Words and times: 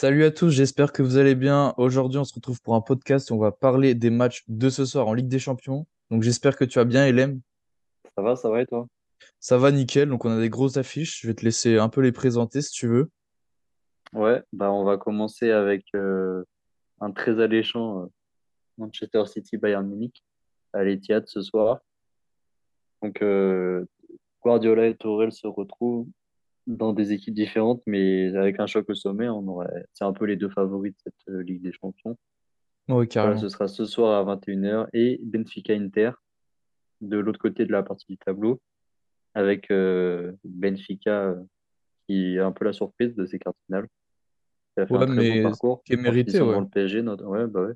Salut 0.00 0.24
à 0.24 0.30
tous, 0.30 0.48
j'espère 0.48 0.94
que 0.94 1.02
vous 1.02 1.18
allez 1.18 1.34
bien. 1.34 1.74
Aujourd'hui, 1.76 2.18
on 2.18 2.24
se 2.24 2.32
retrouve 2.32 2.58
pour 2.62 2.74
un 2.74 2.80
podcast 2.80 3.30
où 3.30 3.34
on 3.34 3.38
va 3.38 3.52
parler 3.52 3.94
des 3.94 4.08
matchs 4.08 4.44
de 4.48 4.70
ce 4.70 4.86
soir 4.86 5.06
en 5.06 5.12
Ligue 5.12 5.28
des 5.28 5.38
Champions. 5.38 5.86
Donc 6.10 6.22
j'espère 6.22 6.56
que 6.56 6.64
tu 6.64 6.78
vas 6.78 6.86
bien, 6.86 7.04
Hélène. 7.04 7.42
Ça 8.16 8.22
va, 8.22 8.34
ça 8.34 8.48
va 8.48 8.62
et 8.62 8.66
toi? 8.66 8.86
Ça 9.40 9.58
va 9.58 9.70
nickel, 9.70 10.08
donc 10.08 10.24
on 10.24 10.30
a 10.30 10.40
des 10.40 10.48
grosses 10.48 10.78
affiches. 10.78 11.20
Je 11.20 11.26
vais 11.26 11.34
te 11.34 11.44
laisser 11.44 11.76
un 11.76 11.90
peu 11.90 12.00
les 12.00 12.12
présenter 12.12 12.62
si 12.62 12.72
tu 12.72 12.86
veux. 12.86 13.10
Ouais, 14.14 14.42
bah 14.54 14.72
on 14.72 14.84
va 14.84 14.96
commencer 14.96 15.50
avec 15.50 15.84
euh, 15.94 16.44
un 17.02 17.12
très 17.12 17.38
alléchant 17.38 18.04
euh, 18.04 18.06
Manchester 18.78 19.26
City 19.26 19.58
Bayern 19.58 19.86
Munich 19.86 20.24
à 20.72 20.82
l'Etihad 20.82 21.26
ce 21.26 21.42
soir. 21.42 21.80
Donc 23.02 23.20
euh, 23.20 23.84
Guardiola 24.42 24.86
et 24.86 24.96
Tourelle 24.96 25.32
se 25.32 25.46
retrouvent 25.46 26.08
dans 26.66 26.92
des 26.92 27.12
équipes 27.12 27.34
différentes, 27.34 27.82
mais 27.86 28.34
avec 28.36 28.60
un 28.60 28.66
choc 28.66 28.88
au 28.88 28.94
sommet, 28.94 29.28
on 29.28 29.46
aurait 29.48 29.86
c'est 29.92 30.04
un 30.04 30.12
peu 30.12 30.24
les 30.26 30.36
deux 30.36 30.48
favoris 30.50 30.92
de 30.92 30.98
cette 31.04 31.34
euh, 31.34 31.42
Ligue 31.42 31.62
des 31.62 31.72
Champions. 31.72 32.16
Oui, 32.88 32.94
Voilà, 32.96 33.06
carrément. 33.06 33.38
ce 33.38 33.48
sera 33.48 33.68
ce 33.68 33.84
soir 33.84 34.28
à 34.28 34.36
21h 34.36 34.88
et 34.92 35.20
Benfica 35.22 35.72
Inter 35.74 36.12
de 37.00 37.18
l'autre 37.18 37.38
côté 37.38 37.64
de 37.64 37.72
la 37.72 37.82
partie 37.82 38.06
du 38.08 38.18
tableau 38.18 38.60
avec 39.34 39.70
euh, 39.70 40.32
Benfica 40.44 41.24
euh, 41.28 41.42
qui 42.06 42.36
est 42.36 42.40
un 42.40 42.52
peu 42.52 42.64
la 42.64 42.72
surprise 42.72 43.14
de 43.14 43.26
ces 43.26 43.38
quarts 43.38 43.52
de 43.54 43.58
finale. 43.66 43.88
Il 44.76 44.82
a 44.82 44.86
fait 44.86 44.94
un 44.94 45.06
très 45.06 45.14
mais 45.14 45.42
parcours 45.42 45.82
qui 45.84 45.92
est 45.94 45.96
mérité, 45.96 46.32
sont 46.32 46.44
ouais. 46.44 46.48
devant 46.50 46.60
le 46.60 46.68
PSG. 46.68 47.02
notre- 47.02 47.24
Ouais, 47.26 47.46
bah 47.46 47.62
ouais. 47.62 47.74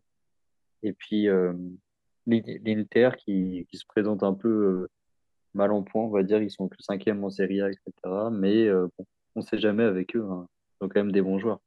Et 0.82 0.92
puis 0.92 1.28
l'I- 2.26 2.60
l'Inter 2.64 3.10
qui, 3.18 3.66
qui 3.70 3.76
se 3.76 3.84
présente 3.86 4.22
un 4.22 4.34
peu 4.34 4.88
mal 5.54 5.72
en 5.72 5.82
point, 5.82 6.02
on 6.02 6.08
va 6.10 6.22
dire. 6.22 6.42
Ils 6.42 6.50
sont 6.50 6.68
que 6.68 6.76
cinquième 6.80 7.22
en 7.24 7.30
Serie 7.30 7.60
A, 7.60 7.70
etc. 7.70 8.30
Mais 8.30 8.66
euh, 8.66 8.88
bon, 8.98 9.06
on 9.36 9.42
sait 9.42 9.58
jamais 9.58 9.84
avec 9.84 10.14
eux. 10.16 10.26
hein. 10.30 10.46
Ils 10.80 10.84
ont 10.84 10.88
quand 10.88 11.00
même 11.00 11.12
des 11.12 11.22
bons 11.22 11.38
joueurs. 11.38 11.60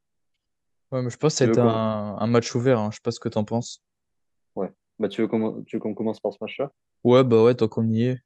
Ouais, 0.91 1.01
mais 1.01 1.09
je 1.09 1.17
pense 1.17 1.37
que 1.37 1.43
Tu 1.43 1.49
été 1.49 1.59
un, 1.59 2.27
match 2.27 2.53
ouvert, 2.55 2.79
hein. 2.79 2.89
Je 2.91 2.95
sais 2.95 3.01
pas 3.03 3.11
ce 3.11 3.19
que 3.19 3.29
t'en 3.29 3.43
penses. 3.43 3.83
ouais. 4.55 4.71
bah, 4.99 5.09
tu 5.09 5.21
veux 5.21 5.27
qu'on 5.27 5.63
tu 5.63 5.75
veux 5.75 5.79
qu'on 5.79 5.93
commence 5.93 6.19
par 6.19 6.33
ce 6.33 6.37
match-là? 6.39 6.71
Ouais, 7.03 7.23
bah 7.23 7.43
ouais, 7.43 7.55
tant 7.55 7.67
qu'on 7.67 7.87
y 7.89 8.03
est. 8.03 8.19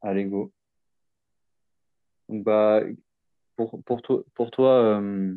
Allez, 0.00 0.24
go. 0.24 0.52
Bah, 2.28 2.80
pour, 3.56 3.82
pour 3.84 4.02
toi, 4.02 4.22
pour 4.34 4.50
toi 4.50 4.70
euh, 4.70 5.34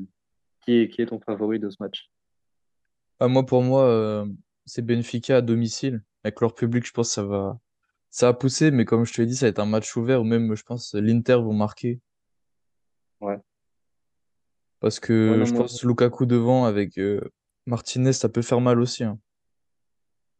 qui 0.61 0.77
est, 0.79 0.89
qui 0.89 1.01
est 1.01 1.07
ton 1.07 1.19
favori 1.19 1.59
de 1.59 1.69
ce 1.69 1.77
match? 1.79 2.09
Ah, 3.19 3.27
moi, 3.27 3.45
pour 3.45 3.61
moi, 3.61 3.83
euh, 3.83 4.25
c'est 4.65 4.81
Benfica 4.81 5.37
à 5.37 5.41
domicile. 5.41 6.03
Avec 6.23 6.41
leur 6.41 6.55
public, 6.55 6.85
je 6.85 6.91
pense 6.91 7.09
que 7.09 7.13
ça 7.13 7.23
va, 7.23 7.59
ça 8.15 8.27
va 8.27 8.33
pousser, 8.33 8.71
mais 8.71 8.85
comme 8.85 9.05
je 9.05 9.13
te 9.13 9.21
l'ai 9.21 9.27
dit, 9.27 9.35
ça 9.35 9.45
va 9.45 9.49
être 9.49 9.59
un 9.59 9.65
match 9.65 9.95
ouvert, 9.97 10.21
ou 10.21 10.23
même, 10.23 10.55
je 10.55 10.63
pense, 10.63 10.93
l'Inter 10.95 11.35
vont 11.35 11.53
marquer. 11.53 11.99
Ouais. 13.19 13.41
Parce 14.79 14.99
Ouais, 14.99 15.05
que 15.07 15.37
non, 15.37 15.45
je 15.45 15.53
moi, 15.53 15.63
pense 15.63 15.83
Lukaku 15.83 16.25
devant 16.25 16.65
avec 16.65 16.97
euh, 16.97 17.19
Martinez, 17.65 18.13
ça 18.13 18.29
peut 18.29 18.41
faire 18.41 18.61
mal 18.61 18.79
aussi. 18.79 19.03
hein. 19.03 19.19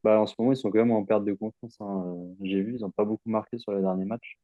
bah, 0.04 0.20
en 0.22 0.28
ce 0.28 0.36
moment, 0.40 0.52
ils 0.54 0.58
sont 0.58 0.70
quand 0.72 0.80
même 0.80 0.92
en 0.92 1.04
perte 1.04 1.26
de 1.26 1.34
confiance. 1.34 1.76
hein. 1.82 2.16
J'ai 2.42 2.62
vu, 2.62 2.76
ils 2.76 2.82
n'ont 2.82 2.92
pas 2.92 3.06
beaucoup 3.06 3.30
marqué 3.30 3.58
sur 3.58 3.72
les 3.74 3.82
derniers 3.82 4.06
matchs. 4.06 4.40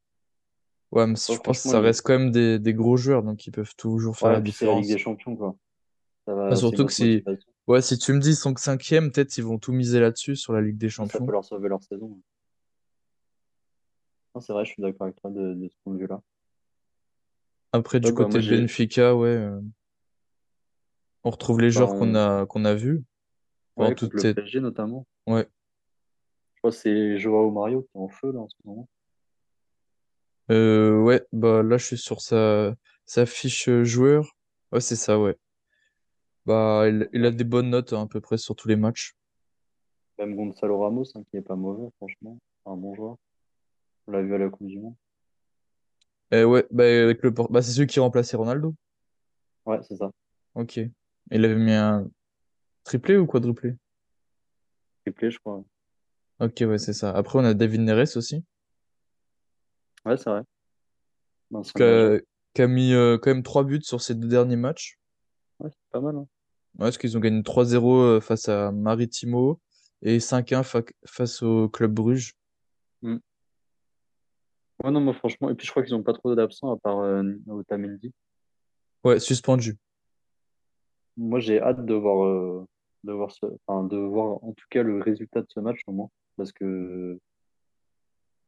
Ouais, 0.92 1.08
mais 1.08 1.16
je 1.16 1.40
pense 1.40 1.64
que 1.64 1.70
ça 1.70 1.80
ils... 1.80 1.86
reste 1.86 2.02
quand 2.04 2.18
même 2.20 2.32
des, 2.32 2.60
des 2.60 2.74
gros 2.74 2.98
joueurs, 2.98 3.24
donc 3.24 3.46
ils 3.48 3.52
peuvent 3.52 3.76
toujours 3.78 4.18
faire 4.18 4.32
ouais, 4.32 4.34
la 4.34 4.42
c'est 4.52 4.66
la 4.66 4.74
Ligue 4.76 4.88
des 4.88 4.98
différence. 4.98 4.98
Champions, 4.98 5.36
quoi. 5.36 5.56
Ça 6.26 6.34
Ah, 6.50 6.56
va, 6.56 6.56
une 6.56 6.58
surtout 6.60 6.86
que 6.86 6.94
si, 6.94 7.24
ouais, 7.68 7.82
si 7.82 7.98
tu 7.98 8.14
me 8.14 8.20
dis 8.20 8.36
5 8.36 8.60
cinquième, 8.60 9.12
peut-être 9.12 9.38
ils 9.38 9.44
vont 9.44 9.58
tout 9.60 9.72
miser 9.74 10.00
là-dessus, 10.00 10.36
sur 10.36 10.54
la 10.54 10.62
Ligue 10.62 10.78
des 10.78 10.90
Ça 11.06 11.20
Champions. 11.20 11.26
peut 11.26 11.32
leur 11.32 11.44
sauver 11.46 11.70
leur 11.70 11.84
saison. 11.84 12.20
Non, 14.34 14.42
c'est 14.42 14.54
vrai, 14.54 14.66
je 14.66 14.72
suis 14.72 14.82
d'accord 14.82 15.04
avec 15.04 15.16
toi 15.18 15.30
de, 15.30 15.54
de 15.54 15.68
ce 15.68 15.76
point 15.84 15.94
de 15.94 16.00
vue-là. 16.00 16.22
Après, 17.74 18.00
du 18.00 18.12
bah, 18.12 18.24
côté 18.24 18.42
j'ai, 18.42 18.60
Benfica, 18.60 19.16
ouais, 19.16 19.30
euh, 19.30 19.62
on 21.24 21.30
retrouve 21.30 21.60
les 21.60 21.68
bah, 21.68 21.72
joueurs 21.72 21.90
qu'on 21.92 22.12
on... 22.12 22.16
a, 22.16 22.46
qu'on 22.46 22.66
a 22.66 22.74
vus 22.74 23.04
pendant 23.76 23.90
ouais, 23.90 23.96
contre 23.96 24.06
toute 24.06 24.14
le 24.16 24.20
cette... 24.20 24.36
PSG 24.38 24.60
notamment. 24.60 25.06
Ouais. 25.28 25.48
Je 26.56 26.60
crois 26.60 26.72
que 26.72 26.78
c'est 26.78 27.18
Joao 27.18 27.52
Mario 27.52 27.82
qui 27.84 27.98
est 27.98 28.02
en 28.02 28.10
feu, 28.10 28.32
là, 28.32 28.40
en 28.40 28.48
ce 28.48 28.56
moment. 28.66 28.88
Euh, 30.50 31.00
ouais, 31.02 31.26
bah 31.32 31.64
là, 31.64 31.78
je 31.78 31.86
suis 31.86 31.98
sur 31.98 32.22
sa, 32.22 32.76
sa 33.06 33.26
fiche 33.26 33.70
euh, 33.70 33.84
joueur. 33.84 34.36
Ouais, 34.72 34.82
c'est 34.82 34.96
ça, 34.96 35.20
ouais. 35.20 35.38
Bah, 36.46 36.88
il, 36.88 37.10
il 37.14 37.26
a 37.26 37.32
des 37.32 37.44
bonnes 37.44 37.70
notes 37.70 37.94
hein, 37.94 38.04
à 38.04 38.08
peu 38.08 38.20
près 38.22 38.38
sur 38.38 38.56
tous 38.56 38.68
les 38.68 38.76
matchs. 38.76 39.16
Même 40.20 40.36
Gonzalo 40.36 40.80
Ramos, 40.80 41.06
hein, 41.16 41.24
qui 41.30 41.38
est 41.38 41.42
pas 41.42 41.56
mauvais, 41.56 41.90
franchement. 41.98 42.38
Un 42.66 42.76
bon 42.76 42.94
joueur. 42.96 43.18
On 44.08 44.12
l'a 44.12 44.22
vu 44.22 44.34
à 44.34 44.38
la 44.38 44.50
Coupe 44.50 44.68
du 44.68 44.80
Monde. 44.80 44.96
Euh, 46.34 46.46
ouais, 46.46 46.66
bah, 46.72 46.84
avec 46.86 47.22
le 47.24 47.34
port- 47.34 47.52
bah, 47.52 47.62
c'est 47.62 47.72
celui 47.72 47.88
qui 47.88 48.00
remplaçait 48.00 48.38
Ronaldo. 48.38 48.74
Ouais, 49.66 49.80
c'est 49.84 49.98
ça. 49.98 50.12
Ok. 50.56 50.80
Il 51.32 51.46
avait 51.46 51.56
mis 51.56 51.74
un 51.74 52.10
triplé 52.84 53.18
ou 53.18 53.26
quadruplé? 53.28 53.76
Triplé, 55.04 55.32
je 55.32 55.40
crois. 55.40 55.64
Ok, 56.40 56.56
ouais, 56.62 56.78
c'est 56.78 56.94
ça. 56.94 57.12
Après, 57.12 57.38
on 57.40 57.44
a 57.44 57.54
David 57.54 57.82
Neres 57.82 58.16
aussi, 58.18 58.44
Ouais, 60.06 60.18
c'est 60.18 60.30
vrai. 60.30 60.42
qu'a 61.76 62.20
qui 62.54 62.62
a 62.62 62.68
mis 62.68 62.94
euh, 62.94 63.18
quand 63.18 63.30
même 63.30 63.44
3 63.44 63.64
buts 63.64 63.82
sur 63.84 64.02
ses 64.02 64.16
deux 64.16 64.28
derniers 64.28 64.56
matchs. 64.56 64.98
Ouais, 65.60 65.70
c'est 65.70 65.90
pas 65.92 66.02
mal, 66.02 66.16
hein. 66.16 66.28
Ouais, 66.80 66.86
parce 66.88 66.98
qu'ils 66.98 67.16
ont 67.18 67.22
gagné 67.22 67.44
3-0 67.44 68.00
euh, 68.02 68.20
face 68.22 68.50
à 68.50 68.72
Maritimo 68.72 69.60
et 70.02 70.20
5-1 70.20 70.64
fa- 70.64 70.82
face 71.06 71.44
au 71.44 71.70
Club 71.70 71.94
Bruges. 71.94 72.34
Mm. 73.02 73.18
Ouais, 74.84 74.92
non, 74.92 75.02
moi, 75.02 75.14
franchement. 75.14 75.50
Et 75.50 75.56
puis, 75.56 75.66
je 75.66 75.72
crois 75.72 75.84
qu'ils 75.84 75.96
ont 75.96 76.04
pas 76.04 76.14
trop 76.14 76.34
d'absents 76.34 76.72
à 76.72 76.78
part 76.78 77.00
euh, 77.00 77.24
Otamendi. 77.48 78.14
Ouais, 79.04 79.20
suspendu. 79.20 79.78
Moi, 81.18 81.40
j'ai 81.40 81.62
hâte 81.62 81.86
de 81.86 81.94
voir, 81.94 82.26
euh, 82.26 82.66
de 83.04 83.12
voir 83.12 83.32
ce, 83.32 83.46
enfin, 83.68 83.84
de 83.86 83.98
voir 83.98 84.44
en 84.44 84.54
tout 84.54 84.66
cas 84.70 84.82
le 84.82 85.02
résultat 85.02 85.42
de 85.42 85.48
ce 85.50 85.60
match 85.60 85.82
au 85.88 85.92
moins, 85.92 86.10
parce 86.38 86.52
que 86.52 87.20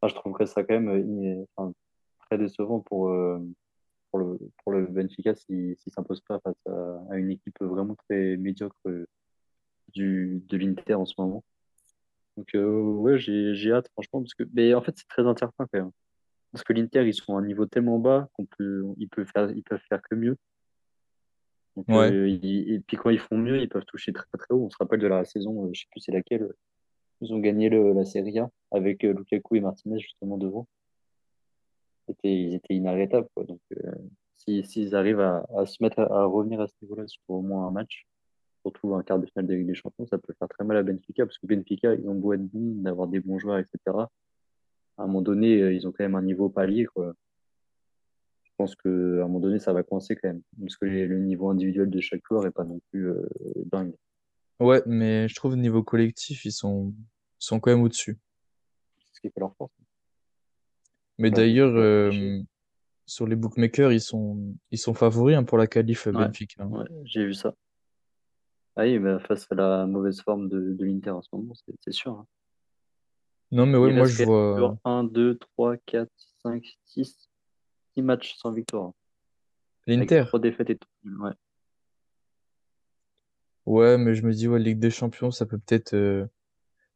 enfin, 0.02 0.14
je 0.14 0.16
trouverais 0.20 0.46
ça 0.46 0.64
quand 0.64 0.80
même 0.80 0.90
euh, 0.90 1.46
enfin, 1.56 1.74
très 2.26 2.38
décevant 2.38 2.80
pour, 2.80 3.10
euh, 3.10 3.40
pour 4.10 4.20
le, 4.20 4.40
pour 4.64 4.72
le 4.72 4.88
Benfica 4.88 5.36
s'il 5.36 5.76
s'il 5.78 5.92
s'impose 5.92 6.22
pas 6.22 6.40
face 6.40 6.56
à, 6.68 7.00
à 7.12 7.18
une 7.18 7.32
équipe 7.32 7.62
vraiment 7.62 7.96
très 8.08 8.38
médiocre 8.38 8.78
du, 9.90 10.42
de 10.48 10.58
l'Inter 10.58 10.96
en 10.96 11.06
ce 11.06 11.14
moment. 11.18 11.44
Donc, 12.38 12.56
euh, 12.56 12.82
ouais, 12.82 13.20
j'ai, 13.20 13.54
j'ai 13.54 13.72
hâte, 13.72 13.90
franchement, 13.92 14.22
parce 14.22 14.34
que, 14.34 14.44
mais 14.54 14.74
en 14.74 14.82
fait, 14.82 14.94
c'est 14.98 15.08
très 15.08 15.26
incertain 15.28 15.68
quand 15.72 15.80
même. 15.80 15.92
Parce 16.54 16.64
que 16.64 16.72
l'Inter, 16.74 17.06
ils 17.06 17.14
sont 17.14 17.36
à 17.36 17.40
un 17.40 17.46
niveau 17.46 17.66
tellement 17.66 18.00
bas 18.00 18.30
qu'on 18.34 18.46
peut, 18.46 18.86
ils 18.98 19.10
peuvent 19.10 19.28
faire, 19.34 19.52
ils 19.52 19.64
peuvent 19.64 19.82
faire 19.90 20.02
que 20.04 20.16
mieux. 20.16 20.38
Donc, 21.76 21.90
Ouais. 21.90 22.12
euh, 22.12 22.30
ils- 22.30 22.74
et 22.74 22.80
puis 22.80 22.96
quand 22.96 23.10
ils 23.10 23.20
font 23.20 23.38
mieux, 23.38 23.60
ils 23.60 23.68
peuvent 23.68 23.86
toucher 23.86 24.14
très 24.14 24.26
très 24.38 24.54
haut. 24.54 24.66
On 24.66 24.70
se 24.70 24.78
rappelle 24.80 25.00
de 25.00 25.08
la 25.08 25.26
saison, 25.26 25.66
euh, 25.66 25.70
je 25.74 25.82
sais 25.82 25.88
plus 25.92 26.00
c'est 26.02 26.12
laquelle, 26.12 26.44
euh, 26.44 26.56
ils 27.22 27.34
ont 27.34 27.40
gagné 27.40 27.70
le, 27.70 27.94
la 27.94 28.06
Serie 28.06 28.38
A 28.40 28.50
avec 28.72 29.04
euh, 29.04 29.14
Lukaku 29.14 29.56
et 29.56 29.62
Martinez 29.62 30.00
justement 30.00 30.38
devant. 30.38 30.68
Ils 32.24 32.54
étaient 32.56 32.76
inarrêtables, 32.76 33.28
quoi. 33.34 33.46
Donc, 33.46 33.62
euh, 33.78 33.92
si, 34.36 34.64
s'ils 34.66 34.94
arrivent 34.96 35.22
à, 35.22 35.46
à 35.58 35.66
se 35.66 35.82
mettre 35.82 36.00
à, 36.00 36.04
à 36.22 36.26
revenir 36.26 36.60
à 36.62 36.68
ce 36.68 36.74
niveau-là 36.82 37.08
sur 37.08 37.22
au 37.30 37.42
moins 37.42 37.68
un 37.68 37.72
match, 37.72 38.06
surtout 38.62 38.94
un 38.94 39.04
quart 39.04 39.20
de 39.20 39.26
finale 39.26 39.48
de 39.48 39.56
Ligue 39.56 39.68
des 39.68 39.74
Champions, 39.74 40.06
ça 40.06 40.18
peut 40.18 40.34
faire 40.38 40.50
très 40.50 40.64
mal 40.66 40.78
à 40.78 40.84
Benfica 40.84 41.26
parce 41.26 41.38
que 41.38 41.48
Benfica, 41.48 41.94
ils 41.96 42.08
ont 42.08 42.16
beau 42.16 42.34
être 42.34 42.44
bons, 42.46 42.82
d'avoir 42.84 43.08
des 43.08 43.20
bons 43.22 43.40
joueurs, 43.40 43.58
etc. 43.58 43.80
À 44.98 45.04
un 45.04 45.08
moment 45.08 45.22
donné, 45.22 45.62
euh, 45.62 45.74
ils 45.74 45.88
ont 45.88 45.92
quand 45.92 46.04
même 46.04 46.16
un 46.16 46.22
niveau 46.22 46.50
palier, 46.50 46.86
quoi. 46.86 47.14
Je 48.44 48.52
pense 48.58 48.76
qu'à 48.76 48.90
un 48.90 49.28
moment 49.28 49.40
donné, 49.40 49.58
ça 49.60 49.74
va 49.74 49.82
coincer 49.84 50.16
quand 50.16 50.28
même. 50.28 50.42
Parce 50.60 50.78
que 50.78 50.86
les- 50.86 51.08
le 51.08 51.20
niveau 51.20 51.50
individuel 51.50 51.90
de 51.90 52.00
chaque 52.00 52.22
joueur 52.28 52.46
est 52.46 52.52
pas 52.52 52.64
non 52.64 52.80
plus 52.92 53.10
euh, 53.10 53.28
dingue. 53.66 53.96
Ouais, 54.60 54.82
mais 54.86 55.28
je 55.28 55.36
trouve 55.36 55.54
au 55.54 55.58
niveau 55.58 55.82
collectif, 55.84 56.46
ils 56.46 56.52
sont, 56.52 56.94
ils 57.40 57.46
sont 57.46 57.60
quand 57.60 57.72
même 57.72 57.82
au-dessus. 57.82 58.20
C'est 59.00 59.16
ce 59.16 59.22
qui 59.22 59.30
fait 59.32 59.40
leur 59.40 59.56
force. 59.56 59.72
Mais 61.18 61.30
il 61.30 61.34
d'ailleurs, 61.34 61.74
euh, 61.76 62.40
sur 63.06 63.26
les 63.28 63.36
bookmakers, 63.36 63.92
ils 63.92 64.00
sont, 64.02 64.56
ils 64.72 64.78
sont 64.78 64.94
favoris 64.94 65.36
hein, 65.36 65.44
pour 65.44 65.58
la 65.58 65.68
qualif 65.68 66.06
Ouais, 66.08 66.14
Benfica. 66.14 66.64
hein. 66.64 66.70
ouais, 66.70 66.86
j'ai 67.06 67.26
vu 67.26 67.34
ça. 67.34 67.56
Ah 68.76 68.84
oui, 68.84 68.98
bah, 69.00 69.20
face 69.20 69.48
à 69.52 69.56
la 69.56 69.86
mauvaise 69.86 70.22
forme 70.22 70.50
de, 70.50 70.74
de 70.74 70.86
l'Inter 70.86 71.12
en 71.12 71.22
ce 71.22 71.30
moment, 71.34 71.54
c'est 71.56 71.74
c'est 71.84 71.92
sûr. 71.92 72.12
hein. 72.14 72.28
Non, 73.54 73.68
mais 73.68 73.78
Il 73.88 73.96
moi 73.96 74.08
je 74.08 74.24
vois. 74.24 74.56
sur 74.58 74.78
1, 74.84 75.04
2, 75.04 75.38
3, 75.38 75.78
4, 75.86 76.10
5, 76.42 76.66
6, 76.86 77.30
6 77.94 78.02
matchs 78.02 78.36
sans 78.38 78.52
victoire. 78.52 78.94
L'Inter. 79.86 80.24
3 80.26 80.40
défaites 80.40 80.72
et 80.72 80.78
tout. 80.78 80.90
Ouais. 81.06 81.34
Ouais, 83.68 83.98
mais 84.00 84.16
je 84.16 84.26
me 84.26 84.34
dis, 84.34 84.48
ouais, 84.48 84.58
Ligue 84.58 84.80
des 84.80 84.90
Champions, 84.90 85.30
ça 85.30 85.46
peut 85.46 85.60
peut-être 85.60 85.94
euh, 85.94 86.26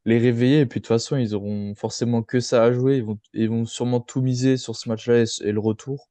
les 0.06 0.18
réveiller. 0.18 0.62
Et 0.62 0.66
puis 0.66 0.80
de 0.80 0.86
toute 0.86 0.88
façon, 0.88 1.16
ils 1.16 1.36
auront 1.36 1.76
forcément 1.76 2.24
que 2.24 2.40
ça 2.40 2.64
à 2.64 2.72
jouer. 2.72 2.98
Ils 2.98 3.04
vont, 3.04 3.20
ils 3.34 3.50
vont 3.50 3.66
sûrement 3.66 4.00
tout 4.02 4.22
miser 4.22 4.58
sur 4.58 4.76
ce 4.76 4.90
match-là 4.90 5.22
et, 5.22 5.48
et 5.48 5.52
le 5.52 5.60
retour. 5.60 6.10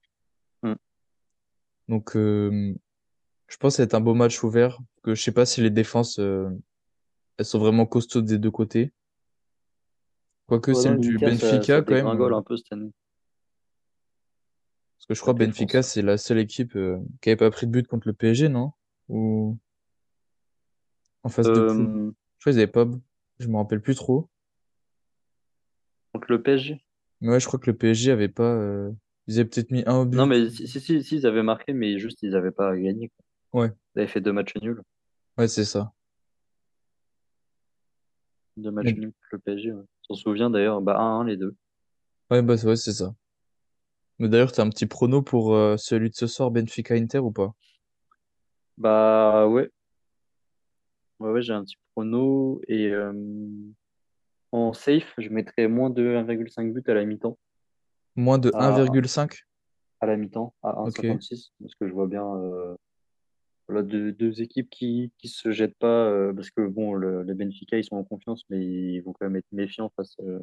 Mm. 0.62 0.75
Donc, 1.88 2.14
euh, 2.14 2.72
je 3.48 3.56
pense 3.56 3.78
que 3.78 3.82
être 3.82 3.94
un 3.94 4.00
beau 4.00 4.14
match 4.14 4.44
ouvert. 4.44 4.78
Que 5.02 5.16
je 5.16 5.22
sais 5.22 5.32
pas 5.32 5.44
si 5.44 5.60
les 5.60 5.70
défenses, 5.70 6.20
euh, 6.20 6.48
elles 7.37 7.44
sont 7.44 7.58
vraiment 7.58 7.84
costauds 7.84 8.22
des 8.22 8.38
deux 8.38 8.52
côtés. 8.52 8.93
Quoique 10.46 10.70
Ouais, 10.70 10.76
non, 10.76 10.82
celle 10.82 11.00
du 11.00 11.12
l'Inter, 11.12 11.31
ça, 11.32 11.38
ça 11.40 11.56
Benfica, 11.56 11.82
quand 11.82 11.94
même. 11.94 12.32
un 12.34 12.43
peu 12.43 12.56
cette 12.56 12.72
année, 12.72 12.93
parce 14.96 15.06
que 15.06 15.14
je 15.14 15.20
crois 15.20 15.34
que. 15.34 15.38
Benfica, 15.40 15.82
c'est 15.82 16.02
la 16.02 16.19
seule 16.19 16.38
équipe 16.38 16.76
euh, 16.76 16.98
qui 17.20 17.31
avait 17.31 17.37
pas 17.37 17.50
pris 17.50 17.66
de 17.66 17.72
but 17.72 17.87
contre 17.87 18.06
le 18.08 18.12
PSG, 18.14 18.48
non? 18.48 18.72
Ou... 19.08 19.58
en 21.22 21.28
phase 21.28 21.46
de 21.46 21.52
poule. 21.52 21.64
Euh, 21.66 22.10
Je 22.38 22.43
crois 22.43 22.52
qu'ils 22.52 22.60
avaient 22.60 22.66
pas, 22.66 22.87
je 23.38 23.48
me 23.48 23.56
rappelle 23.56 23.81
plus 23.81 23.94
trop. 23.94 24.28
contre 26.12 26.26
le 26.31 26.43
PSG? 26.43 26.81
Mais 27.20 27.31
ouais, 27.31 27.40
je 27.40 27.46
crois 27.46 27.58
que 27.58 27.70
le 27.70 27.76
PSG 27.76 28.10
avait 28.12 28.28
pas, 28.28 28.44
euh, 28.44 28.93
ils 29.26 29.40
avaient 29.40 29.48
peut-être 29.48 29.70
mis 29.70 29.82
un 29.87 29.96
au 29.96 30.04
Non, 30.04 30.26
but. 30.26 30.31
mais 30.31 30.50
si, 30.50 30.69
si, 30.69 30.81
si, 30.81 31.02
si, 31.02 31.16
ils 31.16 31.26
avaient 31.26 31.43
marqué, 31.43 31.72
mais 31.72 31.98
juste, 31.98 32.19
ils 32.22 32.31
n'avaient 32.31 32.50
pas 32.52 32.76
gagné. 32.76 33.10
quoi. 33.52 33.62
Ouais, 33.62 33.72
Ils 33.94 34.00
avaient 34.00 34.08
fait 34.08 34.20
deux 34.20 34.32
matchs 34.32 34.54
nuls. 34.62 34.81
ouais, 35.38 35.48
c'est 35.48 35.64
ça. 35.64 35.93
Deux 38.56 38.70
matchs 38.70 38.87
Mais- 38.87 38.93
nuls 38.94 39.12
contre 39.12 39.28
le 39.32 39.38
PSG. 39.38 39.72
Ouais. 39.72 39.84
On 40.11 40.14
s'en 40.14 40.20
souvient 40.20 40.50
d'ailleurs, 40.50 40.81
bah 40.81 40.97
1-1 40.99 41.25
les 41.25 41.37
deux. 41.37 41.55
Ouais, 42.31 42.41
bah, 42.43 42.56
c'est- 42.56 42.67
ouais, 42.69 42.76
c'est 42.76 42.93
ça. 42.93 43.12
Mais 44.19 44.29
d'ailleurs, 44.29 44.53
t'as 44.53 44.62
un 44.62 44.69
petit 44.69 44.85
prono 44.85 45.23
pour 45.23 45.55
euh, 45.55 45.79
celui 45.79 46.11
de 46.11 46.14
ce 46.14 46.26
soir, 46.26 46.50
Benfica-Inter 46.50 47.20
ou 47.20 47.32
pas? 47.32 47.55
Bah 48.76 49.47
ouais, 49.49 49.70
ouais, 51.20 51.31
ouais, 51.31 51.43
j'ai 51.43 51.53
un 51.53 51.64
petit 51.64 51.76
prono. 51.94 52.61
Et 52.69 52.88
euh, 52.91 53.12
en 54.50 54.73
safe, 54.73 55.14
je 55.19 55.29
mettrais 55.29 55.69
moins 55.69 55.88
de 55.91 56.17
1,5 56.17 56.73
but 56.75 56.88
à 56.88 56.94
la 56.94 57.05
mi-temps. 57.05 57.38
Moins 58.17 58.38
de 58.38 58.53
À, 58.55 58.58
1,5? 58.58 59.47
à 60.00 60.06
la 60.06 60.17
mi-temps, 60.17 60.55
à 60.62 60.70
Ok. 60.85 61.05
1,56. 61.05 61.53
Parce 61.61 61.75
que 61.75 61.87
je 61.88 61.93
vois 61.93 62.06
bien 62.06 62.25
euh, 62.25 62.76
voilà, 63.69 63.83
deux, 63.83 64.43
équipes 64.43 64.71
qui 64.71 65.13
qui 65.19 65.29
se 65.29 65.51
jettent 65.53 65.79
pas. 65.79 66.09
euh, 66.09 66.33
parce 66.33 66.51
que 66.51 66.67
bon, 66.67 66.95
le, 66.95 67.23
le 67.23 67.35
Benfica, 67.35 67.77
ils 67.79 67.85
sont 67.85 67.97
en 67.97 68.05
confiance, 68.05 68.45
mais 68.51 68.65
ils 68.65 69.01
vont 69.01 69.13
quand 69.13 69.27
même 69.27 69.37
être 69.37 69.51
méfiants 69.53 69.91
face, 69.97 70.17
euh, 70.21 70.41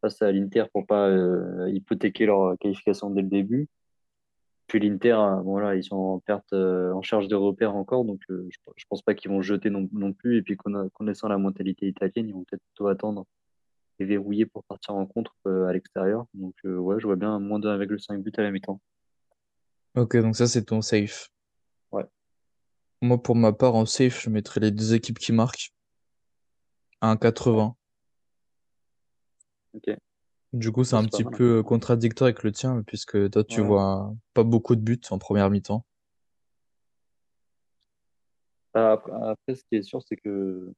face 0.00 0.20
à 0.22 0.32
l'Inter 0.32 0.64
pour 0.72 0.86
pas 0.86 1.08
euh, 1.08 1.70
hypothéquer 1.70 2.26
leur 2.26 2.58
qualification 2.58 3.10
dès 3.10 3.22
le 3.22 3.28
début. 3.28 3.68
Puis 4.68 4.80
l'Inter, 4.80 5.18
voilà, 5.44 5.74
ils 5.74 5.84
sont 5.84 5.96
en 5.96 6.18
perte, 6.20 6.54
en 6.54 7.02
charge 7.02 7.28
de 7.28 7.34
repères 7.34 7.76
encore, 7.76 8.06
donc 8.06 8.20
je, 8.26 8.34
je 8.76 8.84
pense 8.88 9.02
pas 9.02 9.14
qu'ils 9.14 9.30
vont 9.30 9.42
jeter 9.42 9.68
non, 9.68 9.86
non 9.92 10.14
plus. 10.14 10.38
Et 10.38 10.42
puis 10.42 10.56
conna- 10.56 10.88
connaissant 10.94 11.28
la 11.28 11.36
mentalité 11.36 11.88
italienne, 11.88 12.28
ils 12.28 12.32
vont 12.32 12.44
peut-être 12.44 12.62
plutôt 12.62 12.86
attendre 12.86 13.26
et 13.98 14.06
verrouiller 14.06 14.46
pour 14.46 14.64
partir 14.64 14.94
en 14.94 15.04
contre 15.04 15.34
à 15.44 15.72
l'extérieur. 15.74 16.24
Donc 16.32 16.54
ouais, 16.64 16.98
je 17.00 17.06
vois 17.06 17.16
bien 17.16 17.38
moins 17.38 17.58
de 17.58 17.68
1,5 17.68 18.22
but 18.22 18.38
à 18.38 18.42
la 18.42 18.50
mi-temps. 18.50 18.80
Ok, 19.94 20.16
donc 20.16 20.36
ça, 20.36 20.46
c'est 20.46 20.64
ton 20.64 20.80
safe. 20.80 21.28
Moi, 23.02 23.22
pour 23.22 23.36
ma 23.36 23.52
part, 23.52 23.74
en 23.74 23.84
safe, 23.84 24.22
je 24.22 24.30
mettrais 24.30 24.58
les 24.60 24.70
deux 24.70 24.94
équipes 24.94 25.18
qui 25.18 25.32
marquent 25.32 25.74
à 27.02 27.10
ouais, 27.20 27.28
1,80. 27.30 27.76
ok. 29.74 29.96
Du 30.54 30.72
coup, 30.72 30.82
c'est 30.82 30.96
un 30.96 31.04
petit 31.04 31.24
mal. 31.24 31.32
peu 31.36 31.62
contradictoire 31.62 32.28
avec 32.28 32.42
le 32.42 32.52
tien, 32.52 32.82
puisque 32.86 33.30
toi, 33.30 33.44
tu 33.44 33.60
Ouais. 33.60 33.66
vois 33.66 34.14
pas 34.32 34.44
beaucoup 34.44 34.76
de 34.76 34.80
buts 34.80 34.98
en 35.10 35.18
première 35.18 35.50
mi-temps. 35.50 35.84
Bah, 38.74 38.92
Après, 38.92 39.12
après, 39.12 39.54
ce 39.54 39.64
qui 39.64 39.76
est 39.76 39.82
sûr, 39.82 40.02
c'est 40.02 40.16
que 40.16 40.72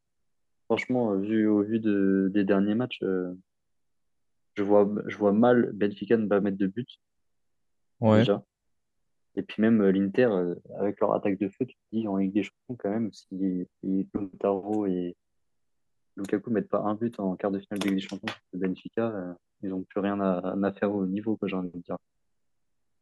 franchement, 0.67 1.13
euh, 1.13 1.19
vu 1.21 1.49
au 1.49 1.63
vu 1.63 1.81
de, 1.81 2.31
des 2.35 2.45
derniers 2.45 2.75
matchs, 2.77 3.01
euh, 3.05 3.35
je 4.57 4.65
vois, 4.65 4.91
je 5.07 5.17
vois 5.17 5.33
mal 5.33 5.71
Benfica 5.75 6.17
ne 6.17 6.27
pas 6.27 6.41
mettre 6.41 6.59
de 6.59 6.67
but 6.67 6.89
Ouais. 8.01 8.19
déjà. 8.19 8.45
Et 9.37 9.43
puis 9.43 9.61
même 9.63 9.81
euh, 9.81 9.91
l'Inter, 9.91 10.27
euh, 10.27 10.55
avec 10.79 11.01
leur 11.01 11.13
attaque 11.13 11.39
de 11.39 11.49
feu, 11.49 11.67
tu 11.67 11.75
te 11.75 11.81
dis 11.93 12.07
en 12.07 12.17
Ligue 12.17 12.33
des 12.33 12.45
Champions 12.45 12.77
quand 12.79 12.91
même, 12.91 13.13
si, 13.13 13.67
Lautaro 14.15 14.87
et 14.87 15.17
Lukaku 16.17 16.51
mettent 16.51 16.69
pas 16.69 16.81
un 16.81 16.95
but 16.95 17.19
en 17.19 17.35
quart 17.35 17.51
de 17.51 17.59
finale 17.59 17.81
de 17.81 17.87
Ligue 17.87 17.97
des 17.97 18.01
Champions 18.01 18.27
contre 18.27 18.41
Benfica, 18.53 19.09
euh, 19.09 19.35
ils 19.63 19.73
ont 19.73 19.83
plus 19.83 20.01
rien 20.01 20.21
à, 20.21 20.55
à 20.63 20.73
faire 20.73 20.95
au 20.95 21.07
niveau, 21.07 21.39
j'ai 21.43 21.57
envie 21.57 21.71
de 21.71 21.79
dire. 21.79 21.97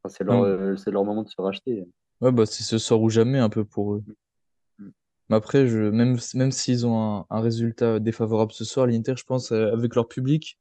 Enfin, 0.03 0.15
c'est 0.17 0.25
leur, 0.25 0.41
Ouais, 0.41 0.49
euh, 0.49 0.77
c'est 0.77 0.91
leur 0.91 1.05
moment 1.05 1.23
de 1.23 1.29
se 1.29 1.41
racheter. 1.41 1.87
Ouais, 2.21 2.33
bah, 2.33 2.47
c'est 2.47 2.63
ce 2.63 2.79
soir 2.79 3.01
ou 3.01 3.11
jamais 3.11 3.39
un 3.39 3.51
peu 3.51 3.65
pour 3.65 3.95
eux. 3.95 4.05
Mm. 4.79 4.89
Mais 5.29 5.37
après, 5.37 5.67
je, 5.67 5.91
même, 5.91 6.17
même 6.35 6.53
s'ils 6.53 6.87
ont 6.87 6.99
un, 7.01 7.27
un 7.29 7.41
résultat 7.41 8.01
défavorable 8.01 8.53
ce 8.53 8.65
soir, 8.65 8.87
l'Inter, 8.87 9.15
je 9.17 9.25
pense, 9.25 9.53
euh, 9.53 9.71
avec 9.73 9.95
leur 9.95 10.09
public, 10.09 10.59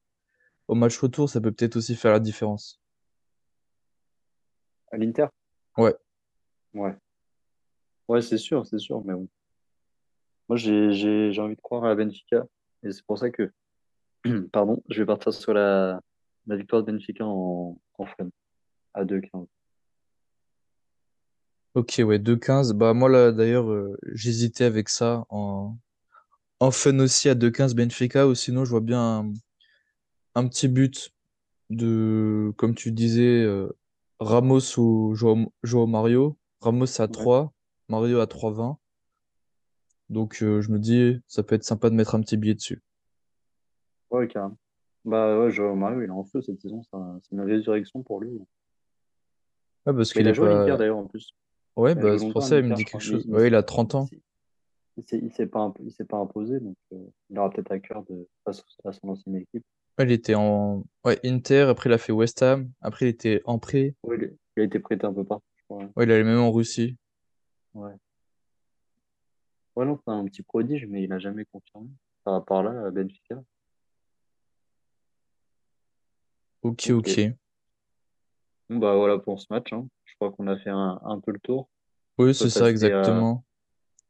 au 0.67 0.75
match 0.75 0.97
retour, 0.97 1.29
ça 1.29 1.39
peut 1.39 1.51
peut-être 1.51 1.77
aussi 1.77 1.95
faire 1.95 2.11
la 2.11 2.19
différence. 2.19 2.81
À 4.91 4.97
l'Inter? 4.97 5.27
Ouais. 5.81 5.95
Ouais. 6.75 6.95
Ouais, 8.07 8.21
c'est 8.21 8.37
sûr, 8.37 8.67
c'est 8.67 8.77
sûr, 8.77 9.03
mais 9.03 9.13
bon. 9.13 9.27
Moi, 10.47 10.57
j'ai, 10.57 10.93
j'ai, 10.93 11.31
j'ai 11.31 11.41
envie 11.41 11.55
de 11.55 11.61
croire 11.61 11.85
à 11.85 11.95
Benfica. 11.95 12.45
Et 12.83 12.91
c'est 12.91 13.03
pour 13.03 13.17
ça 13.17 13.31
que, 13.31 13.51
pardon, 14.51 14.83
je 14.89 15.01
vais 15.01 15.07
partir 15.07 15.33
sur 15.33 15.55
la, 15.55 15.99
la 16.45 16.55
victoire 16.55 16.83
de 16.83 16.91
Benfica 16.91 17.25
en, 17.25 17.79
en 17.97 18.05
fun, 18.05 18.29
à 18.93 19.05
2-15. 19.05 19.47
Ok, 21.73 21.99
ouais, 22.05 22.19
2-15. 22.19 22.73
Bah, 22.73 22.93
moi, 22.93 23.09
là, 23.09 23.31
d'ailleurs, 23.31 23.71
euh, 23.71 23.97
j'hésitais 24.13 24.65
avec 24.65 24.87
ça 24.87 25.25
en, 25.29 25.75
en 26.59 26.69
fun 26.69 26.99
aussi 26.99 27.27
à 27.27 27.33
2-15 27.33 27.73
Benfica, 27.73 28.27
ou 28.27 28.35
sinon, 28.35 28.65
je 28.65 28.69
vois 28.69 28.81
bien 28.81 29.01
un, 29.01 29.33
un 30.35 30.47
petit 30.47 30.67
but 30.67 31.11
de, 31.71 32.53
comme 32.57 32.75
tu 32.75 32.91
disais, 32.91 33.41
euh, 33.43 33.69
Ramos 34.21 34.77
ou 34.77 35.15
Joao, 35.15 35.51
Joao 35.63 35.87
Mario. 35.87 36.37
Ramos 36.61 37.01
à 37.01 37.07
Ouais, 37.07 37.11
3, 37.11 37.53
Mario 37.89 38.19
à 38.21 38.27
3,20. 38.27 38.77
Donc, 40.09 40.43
euh, 40.43 40.61
je 40.61 40.71
me 40.71 40.77
dis, 40.77 41.19
ça 41.27 41.41
peut 41.41 41.55
être 41.55 41.63
sympa 41.63 41.89
de 41.89 41.95
mettre 41.95 42.13
un 42.15 42.21
petit 42.21 42.37
billet 42.37 42.53
dessus. 42.53 42.81
ouais, 44.11 44.27
carrément. 44.27 44.57
Bah 45.03 45.39
ouais, 45.39 45.49
Joao 45.49 45.75
Mario, 45.75 46.01
il 46.01 46.05
est 46.05 46.09
en 46.11 46.23
feu 46.23 46.41
cette 46.41 46.61
saison, 46.61 46.83
c'est 46.83 47.31
une 47.31 47.41
résurrection 47.41 48.03
pour 48.03 48.21
lui. 48.21 48.29
Ouais, 49.87 49.93
parce 49.93 50.13
qu'il 50.13 50.27
a 50.27 50.33
joué 50.33 50.47
pas. 50.47 50.77
d'ailleurs 50.77 50.97
en 50.99 51.07
plus. 51.07 51.33
Ouais, 51.75 51.95
bah, 51.95 52.17
c'est 52.19 52.31
pour 52.31 52.43
ça, 52.43 52.59
il 52.59 52.65
me 52.65 52.75
dit 52.75 52.85
quelque 52.85 53.01
chose. 53.01 53.25
Ouais, 53.27 53.47
il 53.47 53.55
a 53.55 53.61
s'est 53.61 53.65
30 53.65 53.93
il 53.93 53.97
ans. 53.97 54.07
il 54.97 55.23
il 55.23 55.31
s'est 55.33 55.47
pas, 55.47 55.61
imp- 55.61 56.07
pas 56.07 56.17
imposé, 56.17 56.59
donc 56.59 56.75
euh, 56.93 56.97
il 57.31 57.39
aura 57.39 57.49
peut-être 57.49 57.71
à 57.71 57.79
cœur 57.79 58.03
de 58.03 58.27
face 58.45 58.63
à 58.85 58.91
son 58.91 59.09
ancienne 59.09 59.37
équipe. 59.37 59.65
Il 60.03 60.11
était 60.11 60.35
en 60.35 60.83
ouais, 61.05 61.19
Inter, 61.23 61.67
après 61.69 61.89
il 61.89 61.93
a 61.93 61.97
fait 61.97 62.11
West 62.11 62.41
Ham, 62.41 62.69
après 62.81 63.05
il 63.05 63.09
était 63.09 63.41
en 63.45 63.59
prêt. 63.59 63.95
Ouais, 64.03 64.17
il, 64.55 64.61
a 64.61 64.65
été 64.65 64.79
prêté 64.79 65.05
un 65.05 65.13
peu 65.13 65.23
partout, 65.23 65.45
je 65.57 65.63
crois. 65.65 65.83
Ouais, 65.95 66.05
il 66.05 66.11
allait 66.11 66.23
même 66.23 66.39
en 66.39 66.51
Russie. 66.51 66.97
Ouais. 67.73 67.93
Ouais, 69.75 69.85
non, 69.85 69.97
c'est 70.05 70.11
un 70.11 70.25
petit 70.25 70.43
prodige, 70.43 70.85
mais 70.87 71.03
il 71.03 71.13
a 71.13 71.19
jamais 71.19 71.45
confirmé. 71.45 71.89
Par 72.23 72.33
rapport 72.33 72.63
là, 72.63 72.87
à 72.87 72.91
Benfica. 72.91 73.41
Ok, 76.61 76.89
Ok. 76.91 77.19
Bon, 78.69 78.77
bah 78.77 78.95
voilà 78.95 79.17
pour 79.17 79.39
ce 79.39 79.47
match, 79.49 79.73
hein. 79.73 79.87
Je 80.05 80.15
crois 80.15 80.31
qu'on 80.31 80.47
a 80.47 80.57
fait 80.57 80.69
un, 80.69 80.99
un 81.03 81.19
peu 81.19 81.31
le 81.31 81.39
tour. 81.39 81.69
Oui, 82.17 82.29
On 82.29 82.33
c'est 82.33 82.49
ça, 82.49 82.65
à, 82.65 82.69
exactement. 82.69 83.43